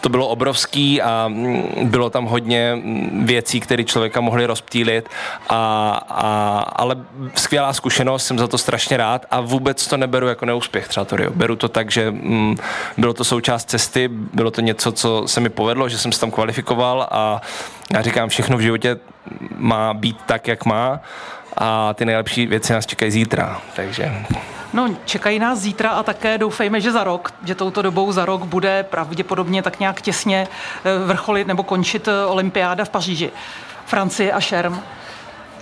to 0.00 0.08
bylo 0.08 0.28
obrovský 0.28 1.02
a 1.02 1.28
mm, 1.28 1.62
bylo 1.82 2.10
tam 2.10 2.24
hodně 2.24 2.74
mm, 2.74 3.26
věcí, 3.26 3.60
které 3.60 3.84
člověka 3.84 4.20
mohly 4.20 4.46
rozptýlit, 4.46 5.08
a, 5.48 5.90
a, 6.08 6.58
ale 6.76 6.96
skvělá 7.34 7.72
zkušenost, 7.72 8.26
jsem 8.26 8.38
za 8.38 8.46
to 8.46 8.58
strašně 8.58 8.96
rád 8.96 9.26
a 9.30 9.40
vůbec 9.40 9.86
to 9.86 9.96
neberu 9.96 10.28
jako 10.28 10.46
neúspěch 10.46 10.88
třeba 10.88 11.04
to 11.04 11.16
Rio. 11.16 11.30
Beru 11.30 11.56
to 11.56 11.68
tak, 11.68 11.90
že 11.90 12.10
mm, 12.10 12.56
bylo 12.98 13.14
to 13.14 13.24
součást 13.24 13.70
cesty, 13.70 14.08
bylo 14.08 14.50
to 14.50 14.60
něco, 14.60 14.92
co 14.92 15.22
se 15.26 15.40
mi 15.40 15.48
povedlo, 15.48 15.88
že 15.88 15.98
jsem 15.98 16.12
se 16.12 16.20
tam 16.20 16.30
kvalifikoval 16.30 17.08
a 17.10 17.40
já 17.94 18.02
říkám, 18.02 18.28
všechno 18.28 18.56
v 18.56 18.60
životě 18.60 18.96
má 19.56 19.94
být 19.94 20.16
tak, 20.26 20.48
jak 20.48 20.64
má 20.64 21.00
a 21.58 21.94
ty 21.94 22.04
nejlepší 22.04 22.46
věci 22.46 22.72
nás 22.72 22.86
čekají 22.86 23.10
zítra, 23.10 23.60
takže... 23.76 24.12
No, 24.72 24.96
čekají 25.04 25.38
nás 25.38 25.58
zítra 25.58 25.90
a 25.90 26.02
také 26.02 26.38
doufejme, 26.38 26.80
že 26.80 26.92
za 26.92 27.04
rok, 27.04 27.34
že 27.44 27.54
touto 27.54 27.82
dobou 27.82 28.12
za 28.12 28.24
rok 28.24 28.44
bude 28.44 28.82
pravděpodobně 28.82 29.62
tak 29.62 29.80
nějak 29.80 30.00
těsně 30.00 30.48
eh, 30.84 31.06
vrcholit 31.06 31.46
nebo 31.46 31.62
končit 31.62 32.08
eh, 32.08 32.26
olympiáda 32.26 32.84
v 32.84 32.88
Paříži. 32.88 33.30
Francie 33.86 34.32
a 34.32 34.40
Šerm. 34.40 34.80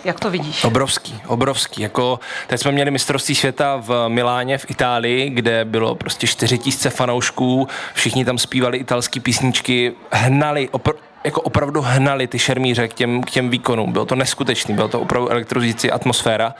Jak 0.04 0.20
to 0.20 0.30
vidíš? 0.30 0.64
Obrovský, 0.64 1.20
obrovský. 1.26 1.82
Jako, 1.82 2.20
teď 2.46 2.60
jsme 2.60 2.72
měli 2.72 2.90
mistrovství 2.90 3.34
světa 3.34 3.76
v 3.76 4.08
Miláně 4.08 4.58
v 4.58 4.70
Itálii, 4.70 5.30
kde 5.30 5.64
bylo 5.64 5.94
prostě 5.94 6.26
4 6.26 6.58
tisíce 6.58 6.90
fanoušků, 6.90 7.68
všichni 7.94 8.24
tam 8.24 8.38
zpívali 8.38 8.78
italské 8.78 9.20
písničky, 9.20 9.92
hnali, 10.10 10.68
opr- 10.72 10.94
jako 11.26 11.40
opravdu 11.40 11.80
hnali 11.80 12.26
ty 12.26 12.38
šermíře 12.38 12.88
k 12.88 12.94
těm, 12.94 13.22
k 13.22 13.30
těm 13.30 13.50
výkonům. 13.50 13.92
Bylo 13.92 14.04
to 14.04 14.14
neskutečný, 14.14 14.74
bylo 14.74 14.88
to 14.88 15.00
opravdu 15.00 15.28
elektrozující 15.28 15.90
atmosféra 15.90 16.54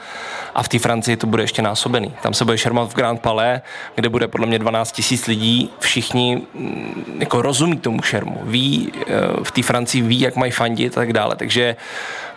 a 0.55 0.63
v 0.63 0.67
té 0.67 0.79
Francii 0.79 1.17
to 1.17 1.27
bude 1.27 1.43
ještě 1.43 1.61
násobený. 1.61 2.13
Tam 2.21 2.33
se 2.33 2.45
bude 2.45 2.57
šermat 2.57 2.91
v 2.91 2.95
Grand 2.95 3.21
Palais, 3.21 3.61
kde 3.95 4.09
bude 4.09 4.27
podle 4.27 4.47
mě 4.47 4.59
12 4.59 4.91
tisíc 4.91 5.27
lidí. 5.27 5.69
Všichni 5.79 6.41
mm, 6.53 7.17
jako 7.19 7.41
rozumí 7.41 7.77
tomu 7.77 8.01
šermu, 8.01 8.39
ví, 8.43 8.91
eh, 8.95 9.03
v 9.43 9.51
té 9.51 9.63
Francii 9.63 10.01
ví, 10.01 10.19
jak 10.19 10.35
mají 10.35 10.51
fandit 10.51 10.97
a 10.97 11.01
tak 11.01 11.13
dále. 11.13 11.35
Takže 11.35 11.75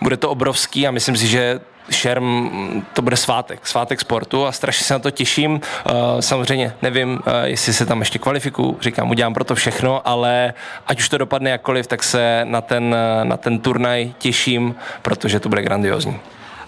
bude 0.02 0.16
to 0.16 0.30
obrovský 0.30 0.86
a 0.86 0.90
myslím 0.90 1.16
si, 1.16 1.26
že 1.26 1.60
šerm, 1.90 2.50
to 2.92 3.02
bude 3.02 3.16
svátek, 3.16 3.66
svátek 3.66 4.00
sportu 4.00 4.46
a 4.46 4.52
strašně 4.52 4.84
se 4.84 4.94
na 4.94 4.98
to 4.98 5.10
těším. 5.10 5.60
Eh, 5.86 5.92
samozřejmě 6.20 6.72
nevím, 6.82 7.20
eh, 7.26 7.48
jestli 7.48 7.72
se 7.72 7.86
tam 7.86 8.00
ještě 8.00 8.18
kvalifikuju, 8.18 8.78
říkám, 8.80 9.10
udělám 9.10 9.34
pro 9.34 9.44
to 9.44 9.54
všechno, 9.54 10.08
ale 10.08 10.54
ať 10.86 10.98
už 10.98 11.08
to 11.08 11.18
dopadne 11.18 11.50
jakkoliv, 11.50 11.86
tak 11.86 12.02
se 12.02 12.40
na 12.44 12.60
ten, 12.60 12.94
eh, 12.94 13.24
na 13.24 13.36
ten 13.36 13.58
turnaj 13.58 14.12
těším, 14.18 14.74
protože 15.02 15.40
to 15.40 15.48
bude 15.48 15.62
grandiozní. 15.62 16.20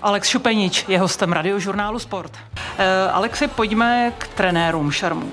Alex 0.03 0.29
Šupenič 0.29 0.85
je 0.89 0.99
hostem 0.99 1.33
radiožurnálu 1.33 1.99
Sport. 1.99 2.33
Alexi, 3.13 3.49
pojďme 3.49 4.13
k 4.19 4.29
trenérům 4.29 4.91
šermu. 4.91 5.33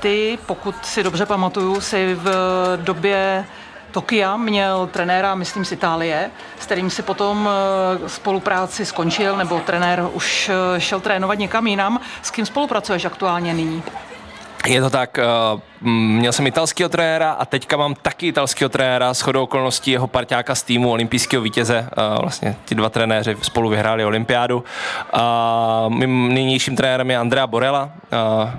Ty, 0.00 0.38
pokud 0.46 0.74
si 0.86 1.02
dobře 1.02 1.26
pamatuju, 1.26 1.80
si 1.80 2.14
v 2.14 2.30
době 2.76 3.44
Tokia 3.90 4.36
měl 4.36 4.86
trenéra, 4.92 5.34
myslím 5.34 5.64
z 5.64 5.72
Itálie, 5.72 6.30
s 6.60 6.66
kterým 6.66 6.90
si 6.90 7.02
potom 7.02 7.48
eh, 7.48 8.08
spolupráci 8.08 8.86
skončil, 8.86 9.36
nebo 9.36 9.60
trenér 9.60 10.08
už 10.12 10.48
eh, 10.48 10.80
šel 10.80 11.00
trénovat 11.00 11.38
někam 11.38 11.66
jinam. 11.66 12.00
S 12.22 12.30
kým 12.30 12.46
spolupracuješ 12.46 13.04
aktuálně 13.04 13.54
nyní? 13.54 13.82
Je 14.68 14.80
to 14.80 14.90
tak, 14.90 15.18
eh, 15.18 15.24
měl 15.90 16.32
jsem 16.32 16.46
italského 16.46 16.88
trenéra 16.88 17.32
a 17.32 17.44
teďka 17.44 17.76
mám 17.76 17.94
taky 17.94 18.26
italského 18.26 18.68
trenéra, 18.68 19.14
s 19.14 19.20
chodou 19.20 19.42
okolností 19.42 19.90
jeho 19.90 20.06
parťáka 20.06 20.54
z 20.54 20.62
týmu 20.62 20.90
olympijského 20.90 21.42
vítěze. 21.42 21.88
Vlastně 22.20 22.56
ti 22.64 22.74
dva 22.74 22.88
trenéři 22.88 23.36
spolu 23.42 23.68
vyhráli 23.68 24.04
olympiádu. 24.04 24.64
Mým 25.88 26.34
nynějším 26.34 26.76
trenérem 26.76 27.10
je 27.10 27.18
Andrea 27.18 27.46
Borella. 27.46 27.90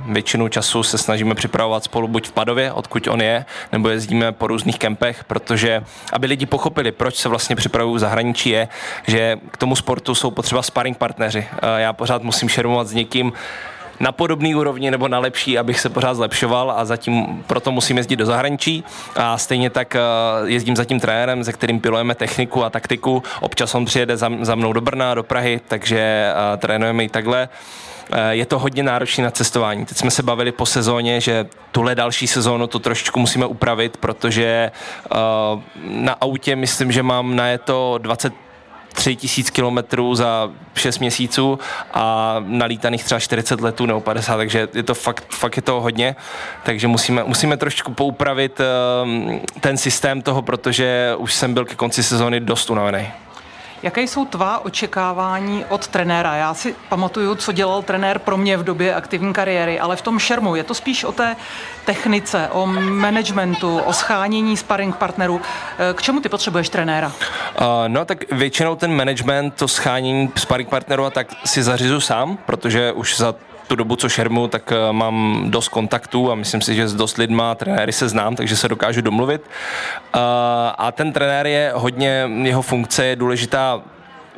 Většinu 0.06 0.48
času 0.48 0.84
se 0.84 0.98
snažíme 0.98 1.36
připravovat 1.36 1.84
spolu 1.84 2.08
buď 2.08 2.28
v 2.28 2.32
Padově, 2.32 2.74
odkud 2.74 3.08
on 3.08 3.22
je, 3.22 3.46
nebo 3.72 3.90
jezdíme 3.90 4.32
po 4.32 4.48
různých 4.48 4.80
kempech, 4.80 5.24
protože 5.24 5.84
aby 6.14 6.28
lidi 6.28 6.46
pochopili, 6.46 6.92
proč 6.92 7.16
se 7.16 7.30
vlastně 7.30 7.56
připravují 7.56 7.96
v 7.96 8.00
zahraničí, 8.00 8.50
je, 8.50 8.68
že 9.08 9.38
k 9.52 9.58
tomu 9.58 9.76
sportu 9.76 10.16
jsou 10.16 10.32
potřeba 10.32 10.62
sparring 10.62 10.98
partneři. 10.98 11.48
Já 11.78 11.94
pořád 11.94 12.24
musím 12.24 12.50
šermovat 12.50 12.88
s 12.88 12.94
někým, 12.94 13.34
na 14.00 14.12
podobný 14.12 14.56
úrovni 14.56 14.92
nebo 14.92 15.08
na 15.08 15.20
lepší, 15.20 15.58
abych 15.58 15.80
se 15.80 15.90
pořád 15.90 16.14
zlepšoval 16.14 16.72
a 16.72 16.86
zatím 16.86 17.44
proto 17.48 17.72
musím 17.72 17.98
jezdit 17.98 18.16
do 18.16 18.26
zahraničí 18.26 18.84
a 19.16 19.38
stejně 19.38 19.70
tak 19.70 19.96
eh, 19.96 20.00
jezdím 20.46 20.76
za 20.76 20.86
tím 20.86 21.00
trenérem, 21.00 21.44
se 21.44 21.54
kterým 21.54 21.80
pilujeme 21.80 22.16
techniku 22.16 22.64
a 22.64 22.70
taktiku. 22.70 23.24
Občas 23.40 23.76
on 23.76 23.86
přijede 23.86 24.18
za, 24.18 24.56
mnou 24.56 24.74
do 24.74 24.82
Brna, 24.82 25.14
do 25.14 25.24
Prahy, 25.24 25.62
takže 25.68 26.32
uh, 26.34 26.60
trénujeme 26.60 27.04
i 27.04 27.10
takhle 27.10 27.50
eh, 28.12 28.36
je 28.36 28.46
to 28.46 28.60
hodně 28.60 28.84
náročné 28.84 29.24
na 29.24 29.32
cestování. 29.32 29.86
Teď 29.86 29.98
jsme 29.98 30.12
se 30.12 30.24
bavili 30.24 30.52
po 30.52 30.66
sezóně, 30.66 31.22
že 31.22 31.46
tuhle 31.72 31.96
další 31.96 32.28
sezónu 32.28 32.68
to 32.68 32.80
trošičku 32.80 33.20
musíme 33.20 33.46
upravit, 33.46 33.98
protože 33.98 34.72
na 35.84 36.14
autě 36.22 36.56
myslím, 36.56 36.92
že 36.92 37.04
mám 37.04 37.36
na 37.36 37.48
je 37.48 37.58
to 37.58 37.98
20 37.98 38.34
3 38.94 39.16
tisíc 39.16 39.50
kilometrů 39.50 40.16
za 40.16 40.52
6 40.76 41.00
měsíců 41.00 41.60
a 41.94 42.36
nalítaných 42.46 43.04
třeba 43.04 43.20
40 43.20 43.62
letů 43.62 43.86
nebo 43.86 44.02
50, 44.02 44.38
takže 44.38 44.68
je 44.74 44.84
to 44.84 44.96
fakt, 44.96 45.26
fakt 45.30 45.56
je 45.56 45.62
to 45.62 45.82
hodně, 45.82 46.16
takže 46.64 46.88
musíme, 46.88 47.24
musíme 47.24 47.58
trošku 47.58 47.94
poupravit 47.94 48.62
um, 49.04 49.42
ten 49.60 49.78
systém 49.78 50.22
toho, 50.22 50.42
protože 50.42 51.16
už 51.18 51.34
jsem 51.34 51.54
byl 51.54 51.66
ke 51.66 51.76
konci 51.76 52.04
sezóny 52.04 52.40
dost 52.40 52.70
unavený. 52.70 53.08
Jaké 53.84 54.02
jsou 54.02 54.26
tvá 54.26 54.66
očekávání 54.66 55.66
od 55.70 55.88
trenéra? 55.88 56.36
Já 56.36 56.54
si 56.54 56.76
pamatuju, 56.90 57.36
co 57.36 57.52
dělal 57.52 57.82
trenér 57.82 58.20
pro 58.20 58.38
mě 58.38 58.58
v 58.58 58.64
době 58.64 58.96
aktivní 58.96 59.34
kariéry, 59.34 59.80
ale 59.80 59.96
v 59.96 60.02
tom 60.02 60.20
šermu 60.20 60.56
je 60.56 60.64
to 60.64 60.74
spíš 60.74 61.04
o 61.04 61.12
té 61.12 61.36
technice, 61.86 62.50
o 62.52 62.66
managementu, 62.66 63.78
o 63.78 63.94
schánění 63.94 64.58
sparring 64.58 64.96
partnerů. 64.96 65.42
Eh, 65.80 65.94
k 65.94 66.02
čemu 66.02 66.20
ty 66.20 66.30
potřebuješ 66.30 66.70
trenéra? 66.70 67.08
Uh, 67.08 67.66
no 67.88 68.06
tak 68.06 68.32
většinou 68.32 68.76
ten 68.76 68.96
management, 68.96 69.52
to 69.52 69.68
schánění 69.68 70.32
sparring 70.36 70.70
partnerů 70.70 71.06
a 71.06 71.10
tak 71.10 71.28
si 71.46 71.64
zařizu 71.64 72.02
sám, 72.02 72.38
protože 72.46 72.92
už 72.92 73.18
za 73.18 73.36
tu 73.70 73.76
dobu, 73.76 73.96
co 73.96 74.10
šermu, 74.10 74.48
tak 74.48 74.72
eh, 74.72 74.94
mám 74.94 75.44
dost 75.52 75.68
kontaktů 75.68 76.32
a 76.32 76.36
myslím 76.36 76.62
si, 76.62 76.76
že 76.76 76.88
s 76.88 76.94
dost 76.94 77.18
lidma, 77.18 77.56
trenéry 77.56 77.92
se 77.92 78.10
znám, 78.10 78.36
takže 78.36 78.56
se 78.56 78.68
dokážu 78.68 79.02
domluvit. 79.02 79.42
Eh, 79.46 80.20
a 80.78 80.92
ten 80.92 81.14
trenér 81.14 81.48
je 81.48 81.72
hodně, 81.76 82.30
jeho 82.44 82.62
funkce 82.62 83.06
je 83.06 83.16
důležitá 83.16 83.82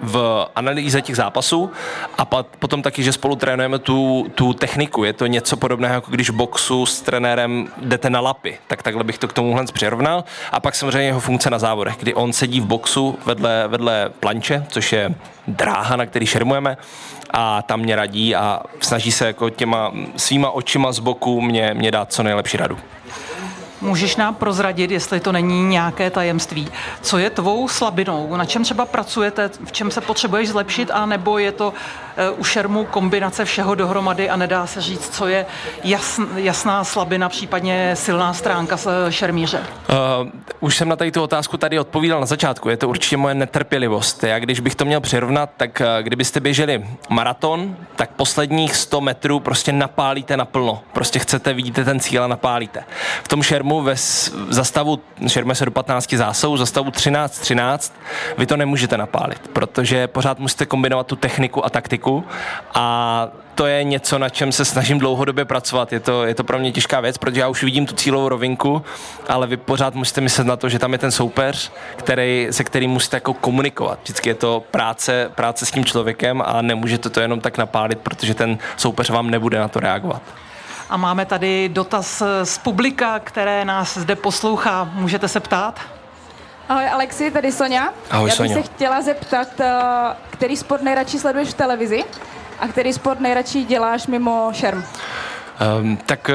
v 0.02 0.48
analýze 0.56 1.02
těch 1.02 1.16
zápasů 1.16 1.72
a 2.18 2.26
potom 2.60 2.82
taky, 2.82 3.04
že 3.04 3.14
spolu 3.14 3.36
trénujeme 3.36 3.80
tu, 3.80 4.26
tu 4.36 4.54
techniku. 4.54 5.04
Je 5.04 5.14
to 5.14 5.26
něco 5.26 5.58
podobného, 5.58 5.94
jako 5.94 6.12
když 6.12 6.30
v 6.30 6.34
boxu 6.34 6.86
s 6.86 7.02
trenérem 7.02 7.68
jdete 7.78 8.10
na 8.10 8.20
lapy, 8.20 8.58
tak 8.68 8.84
takhle 8.84 9.04
bych 9.04 9.18
to 9.18 9.28
k 9.28 9.34
tomuhle 9.34 9.66
přirovnal. 9.74 10.24
A 10.52 10.60
pak 10.60 10.76
samozřejmě 10.76 11.08
jeho 11.08 11.20
funkce 11.20 11.50
na 11.50 11.60
závodech, 11.60 11.96
kdy 12.00 12.14
on 12.14 12.34
sedí 12.34 12.62
v 12.62 12.66
boxu 12.66 13.18
vedle, 13.26 13.64
vedle 13.68 14.10
planče, 14.20 14.66
což 14.70 14.94
je 14.94 15.16
dráha, 15.48 15.96
na 15.96 16.06
který 16.06 16.26
šermujeme 16.26 16.78
a 17.32 17.62
tam 17.62 17.80
mě 17.80 17.96
radí 17.96 18.36
a 18.36 18.62
snaží 18.80 19.12
se 19.12 19.28
jako 19.28 19.50
těma 19.50 19.92
svýma 20.18 20.52
očima 20.52 20.92
z 20.92 21.00
boku 21.00 21.42
mě, 21.42 21.74
mě 21.74 21.92
dát 21.92 22.14
co 22.14 22.24
nejlepší 22.24 22.58
radu. 22.58 22.78
Můžeš 23.82 24.16
nám 24.16 24.36
prozradit, 24.36 24.92
jestli 24.92 25.20
to 25.20 25.32
není 25.32 25.64
nějaké 25.68 26.10
tajemství. 26.10 26.68
Co 27.02 27.18
je 27.18 27.30
tvou 27.30 27.68
slabinou? 27.68 28.36
Na 28.36 28.46
čem 28.46 28.64
třeba 28.64 28.86
pracujete? 28.86 29.50
V 29.66 29.72
čem 29.72 29.92
se 29.92 30.02
potřebuješ 30.02 30.50
zlepšit? 30.50 30.92
A 30.94 31.06
nebo 31.06 31.38
je 31.38 31.52
to 31.52 31.74
u 32.30 32.44
šermu 32.44 32.86
kombinace 32.86 33.46
všeho 33.46 33.76
dohromady 33.76 34.30
a 34.30 34.36
nedá 34.36 34.68
se 34.68 34.82
říct, 34.82 35.10
co 35.10 35.28
je 35.28 35.46
jasn, 35.84 36.24
jasná 36.36 36.84
slabina, 36.84 37.30
případně 37.30 37.96
silná 37.96 38.34
stránka 38.34 38.78
šermíře? 39.10 39.60
Uh, 39.60 40.30
už 40.60 40.78
jsem 40.78 40.90
na 40.90 40.96
tady 40.96 41.12
tu 41.12 41.24
otázku 41.24 41.58
tady 41.58 41.80
odpovídal 41.80 42.20
na 42.20 42.26
začátku. 42.26 42.70
Je 42.70 42.78
to 42.78 42.90
určitě 42.90 43.18
moje 43.18 43.36
netrpělivost. 43.36 44.24
Já 44.24 44.40
když 44.40 44.60
bych 44.60 44.76
to 44.76 44.86
měl 44.86 45.02
přirovnat, 45.02 45.50
tak 45.58 45.82
uh, 45.82 46.04
kdybyste 46.04 46.40
běželi 46.40 46.86
maraton, 47.10 47.76
tak 47.96 48.10
posledních 48.12 48.76
100 48.76 49.02
metrů 49.02 49.40
prostě 49.40 49.72
napálíte 49.72 50.38
naplno. 50.38 50.82
Prostě 50.94 51.20
chcete, 51.20 51.54
vidíte 51.54 51.86
ten 51.86 52.00
cíl 52.00 52.24
a 52.24 52.28
napálíte. 52.28 52.84
V 53.24 53.28
tom 53.28 53.44
šermu 53.44 53.62
šermu 53.62 53.82
ve 53.82 53.96
zastavu, 54.50 55.00
šerme 55.28 55.56
se 55.56 55.66
do 55.66 55.72
15 55.72 56.14
zásahů, 56.14 56.58
zastavu 56.58 56.90
13-13, 56.90 57.92
vy 58.38 58.46
to 58.46 58.58
nemůžete 58.58 58.98
napálit, 58.98 59.48
protože 59.54 60.08
pořád 60.08 60.40
musíte 60.40 60.66
kombinovat 60.66 61.08
tu 61.08 61.16
techniku 61.16 61.66
a 61.66 61.70
taktiku 61.70 62.11
venku 62.12 62.24
a 62.74 63.28
to 63.56 63.68
je 63.68 63.84
něco, 63.84 64.20
na 64.20 64.30
čem 64.30 64.52
se 64.52 64.66
snažím 64.66 65.00
dlouhodobě 65.00 65.46
pracovat. 65.46 65.94
Je 65.94 66.00
to, 66.00 66.26
je 66.26 66.36
to 66.36 66.44
pro 66.44 66.60
mě 66.60 66.72
těžká 66.72 67.00
věc, 67.00 67.18
protože 67.18 67.42
já 67.42 67.48
už 67.48 67.64
vidím 67.64 67.86
tu 67.86 67.96
cílovou 67.96 68.30
rovinku, 68.30 68.82
ale 69.30 69.48
vy 69.48 69.58
pořád 69.58 69.96
musíte 69.96 70.22
myslet 70.22 70.48
na 70.48 70.56
to, 70.56 70.70
že 70.70 70.80
tam 70.80 70.94
je 70.94 70.98
ten 70.98 71.12
soupeř, 71.12 71.72
který, 71.96 72.48
se 72.52 72.64
kterým 72.64 72.92
musíte 72.92 73.18
jako 73.18 73.34
komunikovat. 73.34 74.00
Vždycky 74.04 74.30
je 74.30 74.36
to 74.36 74.64
práce, 74.72 75.30
práce 75.36 75.66
s 75.66 75.72
tím 75.72 75.86
člověkem 75.86 76.44
a 76.46 76.62
nemůžete 76.62 77.10
to 77.10 77.20
jenom 77.20 77.40
tak 77.40 77.58
napálit, 77.58 78.00
protože 78.00 78.34
ten 78.34 78.58
soupeř 78.78 79.10
vám 79.10 79.30
nebude 79.30 79.60
na 79.60 79.68
to 79.68 79.80
reagovat. 79.80 80.22
A 80.90 80.98
máme 80.98 81.26
tady 81.26 81.70
dotaz 81.70 82.24
z 82.44 82.58
publika, 82.58 83.20
které 83.20 83.66
nás 83.66 83.98
zde 83.98 84.16
poslouchá. 84.16 84.90
Můžete 84.94 85.28
se 85.28 85.40
ptát? 85.40 85.80
Ahoj 86.70 86.90
Alexi, 86.90 87.32
tady 87.32 87.52
Sonja. 87.52 87.94
Ahoj, 88.12 88.30
Já 88.30 88.34
bych 88.34 88.34
Sonjo. 88.34 88.54
se 88.54 88.62
chtěla 88.62 89.02
zeptat, 89.02 89.48
eh, 89.60 89.72
který 90.30 90.58
sport 90.58 90.82
nejradši 90.82 91.20
sleduješ 91.20 91.50
v 91.50 91.54
televizi 91.54 92.04
a 92.60 92.68
který 92.68 92.94
sport 92.94 93.20
nejradši 93.20 93.64
děláš 93.64 94.08
mimo 94.08 94.50
šerm? 94.54 94.84
Um, 95.62 95.98
tak 96.06 96.30
eh, 96.30 96.34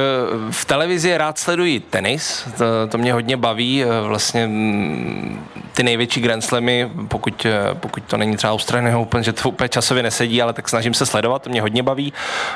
v 0.50 0.64
televizi 0.64 1.16
rád 1.16 1.38
sleduji 1.38 1.80
tenis, 1.80 2.48
to, 2.58 2.64
to 2.88 2.98
mě 2.98 3.12
hodně 3.12 3.36
baví, 3.36 3.84
eh, 3.84 3.86
vlastně 4.00 4.46
mm, 4.46 5.46
ty 5.72 5.82
největší 5.82 6.20
Grand 6.20 6.44
Slamy, 6.44 6.90
pokud, 7.08 7.46
eh, 7.46 7.74
pokud 7.74 8.02
to 8.02 8.16
není 8.16 8.36
třeba 8.36 8.52
Australian 8.52 8.96
Open, 8.96 9.24
že 9.24 9.32
to 9.32 9.48
úplně 9.48 9.68
časově 9.68 10.02
nesedí, 10.02 10.42
ale 10.42 10.52
tak 10.52 10.68
snažím 10.68 10.94
se 10.94 11.06
sledovat, 11.06 11.42
to 11.42 11.50
mě 11.50 11.60
hodně 11.60 11.82
baví. 11.82 12.12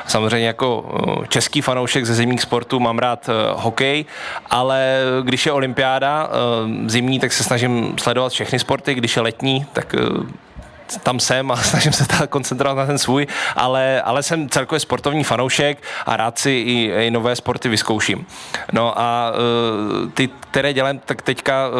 Samozřejmě 0.07 0.47
jako 0.47 0.99
český 1.29 1.61
fanoušek 1.61 2.05
ze 2.05 2.13
zimních 2.13 2.41
sportů 2.41 2.79
mám 2.79 2.99
rád 2.99 3.29
hokej, 3.55 4.05
ale 4.49 4.99
když 5.23 5.45
je 5.45 5.51
olympiáda 5.51 6.29
zimní, 6.85 7.19
tak 7.19 7.33
se 7.33 7.43
snažím 7.43 7.93
sledovat 7.99 8.31
všechny 8.31 8.59
sporty, 8.59 8.93
když 8.93 9.15
je 9.15 9.21
letní, 9.21 9.65
tak 9.73 9.95
tam 11.03 11.19
jsem 11.19 11.51
a 11.51 11.55
snažím 11.71 11.93
se 11.93 12.07
ta 12.07 12.27
koncentrovat 12.27 12.77
na 12.77 12.85
ten 12.85 12.97
svůj, 12.97 13.27
ale, 13.55 14.01
ale 14.01 14.23
jsem 14.23 14.49
celkově 14.49 14.79
sportovní 14.79 15.23
fanoušek 15.23 15.83
a 16.05 16.17
rád 16.17 16.39
si 16.39 16.49
i, 16.49 16.91
i 17.07 17.11
nové 17.11 17.35
sporty 17.35 17.69
vyzkouším. 17.69 18.25
No 18.73 18.99
a 18.99 19.31
uh, 19.31 20.09
ty, 20.09 20.29
které 20.51 20.73
dělám, 20.73 20.99
tak 20.99 21.21
teďka 21.21 21.67
uh, 21.67 21.73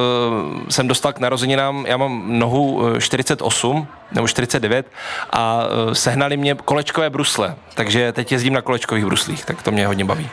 jsem 0.70 0.88
dostal 0.88 1.14
k 1.14 1.20
narozeninám, 1.20 1.86
já 1.88 1.98
mám 1.98 2.40
nohu 2.40 2.88
eh, 2.96 3.02
48 3.02 3.88
nebo 4.12 4.28
49 4.28 4.88
a 5.30 5.64
uh, 5.64 5.94
sehnali 5.94 6.38
mě 6.38 6.56
kolečkové 6.66 7.10
brusle, 7.10 7.56
takže 7.74 8.12
teď 8.12 8.32
jezdím 8.32 8.54
na 8.54 8.62
kolečkových 8.62 9.06
bruslích, 9.06 9.46
tak 9.46 9.64
to 9.64 9.72
mě 9.72 9.88
hodně 9.88 10.06
baví. 10.06 10.30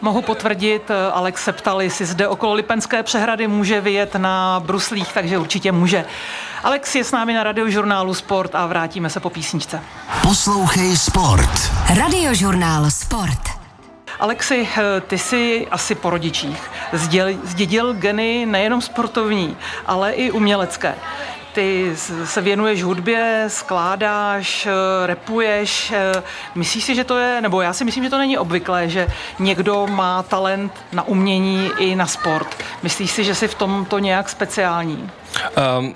Mohu 0.00 0.22
potvrdit, 0.22 0.90
eh, 0.90 1.12
Alex 1.12 1.44
se 1.44 1.52
ptal, 1.52 1.82
jestli 1.82 2.06
zde 2.06 2.28
okolo 2.28 2.54
Lipenské 2.54 3.02
přehrady 3.02 3.46
může 3.46 3.80
vyjet 3.80 4.14
na 4.14 4.62
bruslích, 4.66 5.12
takže 5.12 5.38
určitě 5.38 5.72
může. 5.72 6.04
Alex 6.64 6.94
je 6.94 7.04
s 7.04 7.12
námi 7.12 7.34
na 7.34 7.42
radiožurnálu 7.42 8.14
Sport 8.14 8.54
a 8.54 8.66
vrátíme 8.66 9.10
se 9.10 9.20
po 9.20 9.30
písničce. 9.30 9.80
Poslouchej 10.22 10.96
Sport. 10.96 11.72
Radiožurnál 11.98 12.90
Sport. 12.90 13.40
Alexi, 14.20 14.68
eh, 14.76 15.00
ty 15.00 15.18
jsi 15.18 15.66
asi 15.70 15.94
po 15.94 16.10
rodičích 16.10 16.70
zděl, 16.92 17.28
zdědil 17.44 17.94
geny 17.94 18.46
nejenom 18.46 18.80
sportovní, 18.80 19.56
ale 19.86 20.12
i 20.12 20.30
umělecké. 20.30 20.94
Ty 21.56 21.92
se 22.24 22.40
věnuješ 22.40 22.82
hudbě, 22.82 23.44
skládáš, 23.48 24.66
eh, 24.66 25.06
repuješ. 25.06 25.92
eh, 25.92 26.22
Myslíš 26.54 26.84
si, 26.84 26.94
že 26.94 27.04
to 27.04 27.18
je, 27.18 27.40
nebo 27.40 27.60
já 27.60 27.72
si 27.72 27.84
myslím, 27.84 28.04
že 28.04 28.10
to 28.10 28.18
není 28.18 28.38
obvyklé, 28.38 28.88
že 28.88 29.06
někdo 29.38 29.86
má 29.86 30.22
talent 30.22 30.72
na 30.92 31.02
umění 31.02 31.70
i 31.78 31.96
na 31.96 32.06
sport. 32.06 32.56
Myslíš 32.82 33.10
si, 33.10 33.24
že 33.24 33.34
jsi 33.34 33.48
v 33.48 33.54
tom 33.54 33.84
to 33.84 33.98
nějak 33.98 34.28
speciální? 34.28 35.10
Um, 35.78 35.94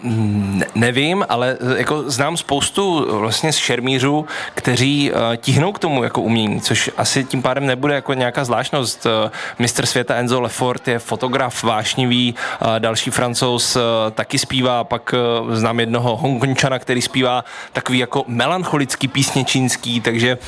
ne, 0.59 0.67
nevím, 0.75 1.27
ale 1.29 1.57
eh, 1.61 1.79
jako 1.79 2.11
znám 2.11 2.37
spoustu 2.37 3.07
eh, 3.09 3.13
vlastně 3.17 3.53
šermířů, 3.53 4.27
kteří 4.55 5.13
uh, 5.13 5.37
tíhnou 5.37 5.73
k 5.73 5.79
tomu 5.79 6.05
jako 6.05 6.21
umění, 6.21 6.61
což 6.61 6.91
asi 6.97 7.25
tím 7.25 7.43
pádem 7.43 7.67
nebude 7.67 7.95
jako 7.95 8.15
nějaká 8.15 8.45
zvláštnost. 8.45 9.07
Uh, 9.07 9.31
mistr 9.59 9.87
světa 9.87 10.15
Enzo 10.15 10.41
Lefort 10.41 10.89
je 10.89 10.99
fotograf 10.99 11.63
vášnivý, 11.63 12.35
uh, 12.35 12.69
další 12.79 13.11
francouz 13.11 13.77
uh, 13.77 13.83
taky 14.11 14.39
zpívá, 14.39 14.85
pak 14.85 15.15
uh, 15.43 15.55
znám 15.55 15.81
jednoho 15.81 16.17
Hongkončana, 16.17 16.79
který 16.79 17.03
zpívá 17.03 17.45
takový 17.73 17.99
jako 17.99 18.25
melancholický 18.27 19.09
písně 19.09 19.45
čínský, 19.45 20.01
takže 20.01 20.39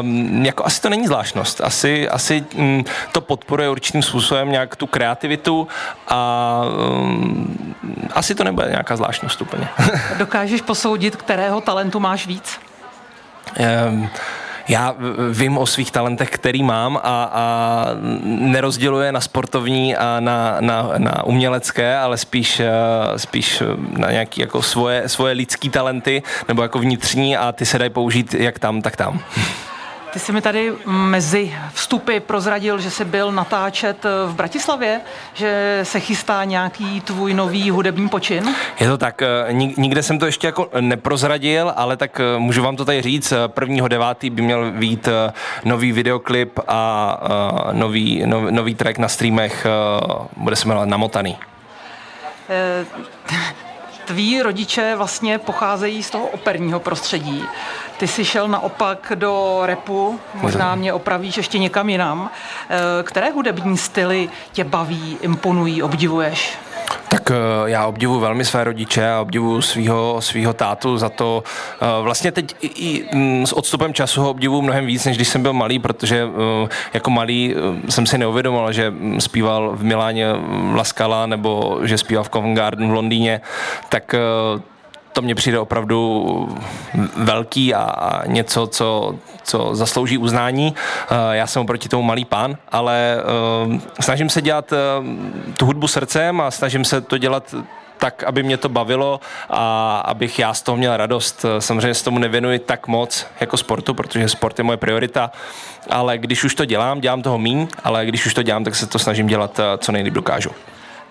um, 0.00 0.44
jako 0.44 0.66
asi 0.66 0.80
to 0.80 0.88
není 0.88 1.06
zvláštnost. 1.06 1.60
Asi, 1.60 2.08
asi 2.08 2.44
um, 2.54 2.84
to 3.12 3.20
podporuje 3.20 3.70
určitým 3.70 4.02
způsobem 4.02 4.50
nějak 4.50 4.76
tu 4.76 4.86
kreativitu 4.86 5.68
a 6.08 6.60
um, 6.90 7.74
asi 8.12 8.33
to 8.34 8.44
nebude 8.44 8.70
nějaká 8.70 8.96
zvláštnost 8.96 9.42
úplně. 9.42 9.68
Dokážeš 10.18 10.60
posoudit, 10.60 11.16
kterého 11.16 11.60
talentu 11.60 12.00
máš 12.00 12.26
víc? 12.26 12.60
Ehm, 13.56 14.08
Já 14.68 14.94
vím 15.30 15.58
o 15.58 15.66
svých 15.66 15.90
talentech, 15.90 16.30
který 16.30 16.62
mám 16.62 16.96
a, 16.96 17.00
a 17.32 17.86
nerozděluje 18.24 19.12
na 19.12 19.20
sportovní 19.20 19.96
a 19.96 20.20
na, 20.20 20.56
na, 20.60 20.90
na 20.98 21.24
umělecké, 21.24 21.98
ale 21.98 22.16
spíš, 22.16 22.60
eh, 22.60 22.70
spíš 23.16 23.62
na 23.88 24.10
nějaké 24.10 24.40
jako 24.40 24.62
svoje, 24.62 25.08
svoje 25.08 25.34
lidský 25.34 25.68
talenty 25.68 26.22
nebo 26.48 26.62
jako 26.62 26.78
vnitřní 26.78 27.36
a 27.36 27.52
ty 27.52 27.66
se 27.66 27.78
dají 27.78 27.90
použít 27.90 28.34
jak 28.34 28.58
tam, 28.58 28.82
tak 28.82 28.96
tam. 28.96 29.20
Ty 30.14 30.20
jsi 30.20 30.32
mi 30.32 30.40
tady 30.42 30.72
mezi 30.86 31.54
vstupy 31.72 32.20
prozradil, 32.20 32.78
že 32.80 32.90
jsi 32.90 33.04
byl 33.04 33.32
natáčet 33.32 34.04
v 34.26 34.34
Bratislavě, 34.34 35.00
že 35.34 35.80
se 35.82 36.00
chystá 36.00 36.44
nějaký 36.44 37.00
tvůj 37.00 37.34
nový 37.34 37.70
hudební 37.70 38.08
počin. 38.08 38.54
Je 38.80 38.88
to 38.88 38.98
tak, 38.98 39.22
eh, 39.22 39.52
nik- 39.52 39.74
nikde 39.76 40.02
jsem 40.02 40.18
to 40.18 40.26
ještě 40.26 40.46
jako 40.46 40.68
neprozradil, 40.80 41.72
ale 41.76 41.96
tak 41.96 42.20
eh, 42.20 42.38
můžu 42.38 42.62
vám 42.62 42.76
to 42.76 42.84
tady 42.84 43.02
říct, 43.02 43.32
eh, 43.32 43.48
1.9. 43.48 44.30
by 44.30 44.42
měl 44.42 44.70
být 44.70 45.08
eh, 45.08 45.32
nový 45.64 45.92
videoklip 45.92 46.58
a 46.68 47.18
eh, 47.22 47.74
nový, 47.74 48.22
nov, 48.26 48.50
nový 48.50 48.74
track 48.74 48.98
na 48.98 49.08
streamech, 49.08 49.66
eh, 49.66 50.26
bude 50.36 50.56
se 50.56 50.68
jmenovat 50.68 50.88
Namotaný. 50.88 51.36
Tví 54.04 54.42
rodiče 54.42 54.94
vlastně 54.96 55.38
pocházejí 55.38 56.02
z 56.02 56.10
toho 56.10 56.26
operního 56.26 56.80
prostředí. 56.80 57.44
Ty 57.98 58.08
jsi 58.08 58.24
šel 58.24 58.48
naopak 58.48 59.12
do 59.14 59.60
repu, 59.64 60.20
možná 60.34 60.74
mě 60.74 60.92
opravíš 60.92 61.36
ještě 61.36 61.58
někam 61.58 61.88
jinam. 61.88 62.30
Eh, 62.70 63.02
Které 63.02 63.30
hudební 63.30 63.78
styly 63.78 64.30
tě 64.52 64.64
baví, 64.64 65.18
imponují, 65.20 65.82
obdivuješ? 65.82 66.58
Tak 67.14 67.30
eh, 67.30 67.34
já 67.70 67.86
obdivuji 67.86 68.20
velmi 68.20 68.44
své 68.44 68.64
rodiče 68.64 69.10
a 69.10 69.20
obdivuji 69.20 69.62
svého 69.62 70.16
svýho 70.20 70.52
tátu 70.52 70.98
za 70.98 71.08
to. 71.08 71.42
eh, 71.82 71.86
Vlastně 72.02 72.32
teď 72.32 72.54
i, 72.60 72.66
i 72.66 73.16
mm, 73.16 73.46
s 73.46 73.52
odstupem 73.52 73.94
času 73.94 74.22
ho 74.22 74.30
obdivuji 74.30 74.62
mnohem 74.62 74.86
víc, 74.86 75.04
než 75.04 75.16
když 75.16 75.28
jsem 75.28 75.42
byl 75.42 75.52
malý, 75.52 75.78
protože 75.78 76.22
eh, 76.64 76.68
jako 76.94 77.10
malý 77.10 77.54
jsem 77.88 78.06
si 78.06 78.18
neuvědomoval, 78.18 78.72
že 78.72 78.90
mm, 78.90 79.20
zpíval 79.20 79.72
v 79.76 79.84
Miláně 79.84 80.32
mm, 80.32 80.74
Laskala 80.74 81.26
nebo 81.26 81.78
že 81.82 81.98
zpíval 81.98 82.24
v 82.24 82.30
Covent 82.30 82.56
Garden 82.56 82.88
v 82.88 82.94
Londýně, 82.94 83.40
tak 83.88 84.14
to 85.14 85.22
mně 85.22 85.34
přijde 85.34 85.58
opravdu 85.58 86.48
velký 87.16 87.74
a, 87.74 88.22
něco, 88.26 88.66
co, 88.66 89.14
co 89.42 89.74
zaslouží 89.74 90.18
uznání. 90.18 90.74
Eh, 91.10 91.36
Já 91.36 91.46
jsem 91.46 91.62
oproti 91.62 91.88
tomu 91.88 92.02
malý 92.02 92.24
pán, 92.24 92.56
ale 92.72 93.16
eh, 93.18 93.80
snažím 94.00 94.28
se 94.28 94.42
dělat 94.42 94.72
eh, 94.72 94.76
tu 95.56 95.66
hudbu 95.66 95.88
srdcem 95.88 96.40
a 96.40 96.50
snažím 96.50 96.84
se 96.84 97.00
to 97.00 97.18
dělat 97.18 97.54
tak, 97.98 98.24
aby 98.24 98.42
mě 98.42 98.56
to 98.56 98.68
bavilo 98.68 99.20
a 99.50 99.98
abych 99.98 100.38
já 100.38 100.54
z 100.54 100.62
toho 100.62 100.76
měl 100.76 100.96
radost. 100.96 101.44
Samozřejmě 101.58 101.94
se 101.94 102.04
tomu 102.04 102.18
nevěnuji 102.18 102.58
tak 102.58 102.86
moc 102.88 103.26
jako 103.40 103.56
sportu, 103.56 103.94
protože 103.94 104.28
sport 104.28 104.58
je 104.58 104.64
moje 104.64 104.76
priorita, 104.76 105.30
ale 105.90 106.18
když 106.18 106.44
už 106.44 106.54
to 106.54 106.64
dělám, 106.64 107.00
dělám 107.00 107.22
toho 107.22 107.38
míň, 107.38 107.68
ale 107.84 108.06
když 108.06 108.26
už 108.26 108.34
to 108.34 108.42
dělám, 108.42 108.64
tak 108.64 108.74
se 108.74 108.86
to 108.86 108.98
snažím 108.98 109.26
dělat 109.26 109.60
co 109.78 109.92
nejlíp 109.92 110.14
dokážu. 110.14 110.50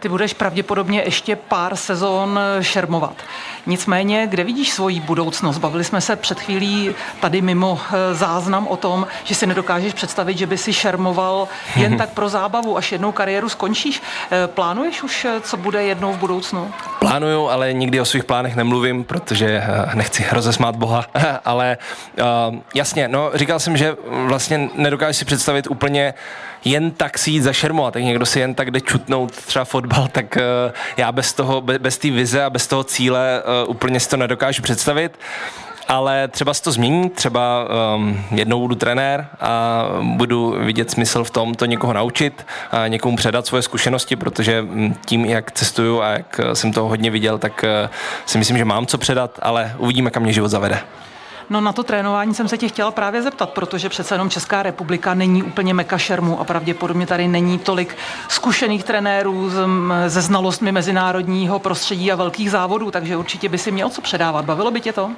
Ty 0.03 0.09
budeš 0.09 0.33
pravděpodobně 0.33 1.01
ještě 1.05 1.35
pár 1.35 1.75
sezon 1.75 2.39
šermovat. 2.61 3.15
Nicméně, 3.65 4.27
kde 4.27 4.43
vidíš 4.43 4.71
svoji 4.71 4.99
budoucnost? 4.99 5.57
Bavili 5.57 5.83
jsme 5.83 6.01
se 6.01 6.15
před 6.15 6.39
chvílí 6.39 6.95
tady 7.19 7.41
mimo 7.41 7.79
eh, 7.83 8.13
záznam 8.13 8.67
o 8.67 8.77
tom, 8.77 9.07
že 9.23 9.35
si 9.35 9.47
nedokážeš 9.47 9.93
představit, 9.93 10.37
že 10.37 10.47
by 10.47 10.57
si 10.57 10.73
šermoval 10.73 11.47
jen 11.75 11.97
tak 11.97 12.09
pro 12.09 12.29
zábavu, 12.29 12.77
až 12.77 12.91
jednou 12.91 13.11
kariéru 13.11 13.49
skončíš. 13.49 14.01
Eh, 14.31 14.47
Plánuješ 14.47 15.03
už, 15.03 15.25
eh, 15.25 15.41
co 15.41 15.57
bude 15.57 15.83
jednou 15.83 16.13
v 16.13 16.17
budoucnu? 16.17 16.71
Plánuju, 16.99 17.49
ale 17.49 17.73
nikdy 17.73 18.01
o 18.01 18.05
svých 18.05 18.23
plánech 18.23 18.55
nemluvím, 18.55 19.03
protože 19.03 19.63
eh, 19.63 19.95
nechci 19.95 20.25
rozesmát 20.31 20.75
Boha, 20.75 21.05
ale 21.45 21.77
jasně, 22.75 23.07
no 23.07 23.31
říkal 23.33 23.59
jsem, 23.59 23.77
že 23.77 23.95
vlastně 24.25 24.69
nedokážu 24.75 25.13
si 25.13 25.25
představit 25.25 25.67
úplně 25.67 26.13
jen 26.65 26.91
tak 26.91 27.17
si 27.17 27.31
jít 27.31 27.41
zašermovat, 27.41 27.93
tak 27.93 28.03
někdo 28.03 28.25
si 28.25 28.39
jen 28.39 28.55
tak 28.55 28.71
jde 28.71 28.81
čutnout 28.81 29.31
třeba 29.31 29.65
fotbal, 29.65 30.07
tak 30.11 30.37
uh, 30.67 30.73
já 30.97 31.11
bez 31.11 31.33
toho, 31.33 31.61
be- 31.61 31.79
bez 31.79 31.97
té 31.97 32.11
vize 32.11 32.43
a 32.43 32.49
bez 32.49 32.67
toho 32.67 32.83
cíle 32.83 33.43
uh, 33.63 33.69
úplně 33.69 33.99
si 33.99 34.09
to 34.09 34.17
nedokážu 34.17 34.61
představit. 34.61 35.19
Ale 35.87 36.27
třeba 36.27 36.53
se 36.53 36.63
to 36.63 36.71
změní, 36.71 37.09
třeba 37.09 37.67
um, 37.95 38.23
jednou 38.31 38.59
budu 38.59 38.75
trenér 38.75 39.27
a 39.41 39.83
budu 40.01 40.55
vidět 40.59 40.91
smysl 40.91 41.23
v 41.23 41.29
tom 41.29 41.55
to 41.55 41.65
někoho 41.65 41.93
naučit 41.93 42.45
a 42.71 42.87
někomu 42.87 43.17
předat 43.17 43.47
svoje 43.47 43.61
zkušenosti, 43.61 44.15
protože 44.15 44.61
mm, 44.61 44.95
tím, 45.05 45.25
jak 45.25 45.51
cestuju 45.51 46.01
a 46.01 46.09
jak 46.09 46.39
eh, 46.43 46.55
jsem 46.55 46.73
toho 46.73 46.87
hodně 46.87 47.11
viděl, 47.11 47.37
tak 47.37 47.65
uh, 47.83 47.89
si 48.25 48.37
myslím, 48.37 48.57
že 48.57 48.65
mám 48.65 48.85
co 48.85 48.97
předat, 48.97 49.39
ale 49.41 49.75
uvidíme, 49.77 50.09
kam 50.09 50.23
mě 50.23 50.33
život 50.33 50.47
zavede. 50.47 50.79
No 51.49 51.61
na 51.61 51.73
to 51.73 51.83
trénování 51.83 52.33
jsem 52.33 52.47
se 52.47 52.57
tě 52.57 52.67
chtěla 52.67 52.91
právě 52.91 53.21
zeptat, 53.21 53.49
protože 53.49 53.89
přece 53.89 54.15
jenom 54.15 54.29
Česká 54.29 54.63
republika 54.63 55.13
není 55.13 55.43
úplně 55.43 55.73
meka 55.73 55.97
šermu 55.97 56.39
a 56.39 56.43
pravděpodobně 56.43 57.07
tady 57.07 57.27
není 57.27 57.59
tolik 57.59 57.97
zkušených 58.29 58.83
trenérů 58.83 59.51
se 60.07 60.21
znalostmi 60.21 60.71
mezinárodního 60.71 61.59
prostředí 61.59 62.11
a 62.11 62.15
velkých 62.15 62.51
závodů, 62.51 62.91
takže 62.91 63.17
určitě 63.17 63.49
by 63.49 63.57
si 63.57 63.71
měl 63.71 63.89
co 63.89 64.01
předávat. 64.01 64.45
Bavilo 64.45 64.71
by 64.71 64.81
tě 64.81 64.93
to? 64.93 65.11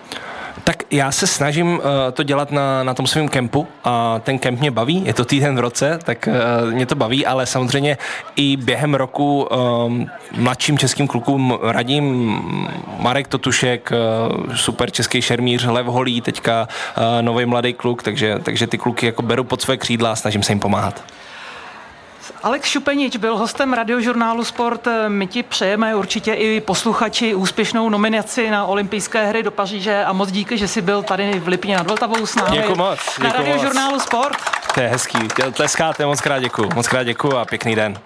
Tak 0.64 0.76
já 0.92 1.12
se 1.12 1.28
snažím 1.28 1.68
uh, 1.68 1.82
to 2.14 2.24
dělat 2.24 2.52
na, 2.52 2.84
na 2.84 2.94
tom 2.94 3.08
svém 3.08 3.28
kempu 3.28 3.68
a 3.84 4.20
ten 4.24 4.40
kemp 4.40 4.60
mě 4.60 4.72
baví, 4.72 5.04
je 5.06 5.14
to 5.14 5.26
týden 5.26 5.56
v 5.56 5.60
roce, 5.60 6.00
tak 6.04 6.30
uh, 6.68 6.74
mě 6.74 6.86
to 6.86 6.96
baví, 6.96 7.26
ale 7.26 7.46
samozřejmě 7.46 7.98
i 8.36 8.58
během 8.58 8.94
roku 8.94 9.48
um, 9.86 10.08
mladším 10.38 10.78
českým 10.78 11.08
klukům 11.08 11.60
radím 11.62 12.36
Marek 13.00 13.28
Totušek, 13.28 13.92
uh, 14.48 14.54
super 14.56 14.92
český 14.92 15.22
šermíř, 15.22 15.66
Lev 15.66 15.86
Holý, 15.86 16.15
teďka 16.22 16.68
uh, 16.98 17.04
nový 17.22 17.46
mladý 17.46 17.74
kluk, 17.74 18.04
takže, 18.04 18.40
takže 18.44 18.68
ty 18.68 18.78
kluky 18.78 19.06
jako 19.06 19.22
beru 19.22 19.44
pod 19.44 19.62
své 19.62 19.78
křídla 19.78 20.12
a 20.12 20.16
snažím 20.16 20.44
se 20.44 20.52
jim 20.52 20.60
pomáhat. 20.60 21.04
Alex 22.44 22.70
Šupenič 22.70 23.18
byl 23.18 23.38
hostem 23.38 23.74
radiožurnálu 23.74 24.44
Sport. 24.44 24.88
My 25.08 25.28
ti 25.28 25.44
přejeme 25.44 25.96
určitě 25.96 26.34
i 26.34 26.62
posluchači 26.62 27.36
úspěšnou 27.36 27.90
nominaci 27.90 28.50
na 28.50 28.66
olympijské 28.66 29.26
hry 29.26 29.44
do 29.44 29.52
Paříže 29.52 30.06
a 30.06 30.14
moc 30.14 30.32
díky, 30.32 30.58
že 30.58 30.68
jsi 30.68 30.82
byl 30.82 31.04
tady 31.04 31.40
v 31.40 31.48
Lipně 31.48 31.78
nad 31.78 31.88
Vltavou 31.88 32.26
s 32.26 32.36
námi. 32.36 32.58
Děkuji 32.58 32.76
moc. 32.76 33.00
Na 33.24 33.32
radiožurnálu 33.32 34.00
Sport. 34.00 34.38
To 34.74 34.82
je 34.82 34.88
hezký. 34.88 35.20
Tleskáte, 35.54 36.06
moc 36.06 36.22
krát 36.22 36.40
děkuji. 36.40 36.70
Moc 36.76 36.88
krát 36.88 37.04
děkuji 37.04 37.38
a 37.38 37.46
pěkný 37.46 37.76
den. 37.76 37.98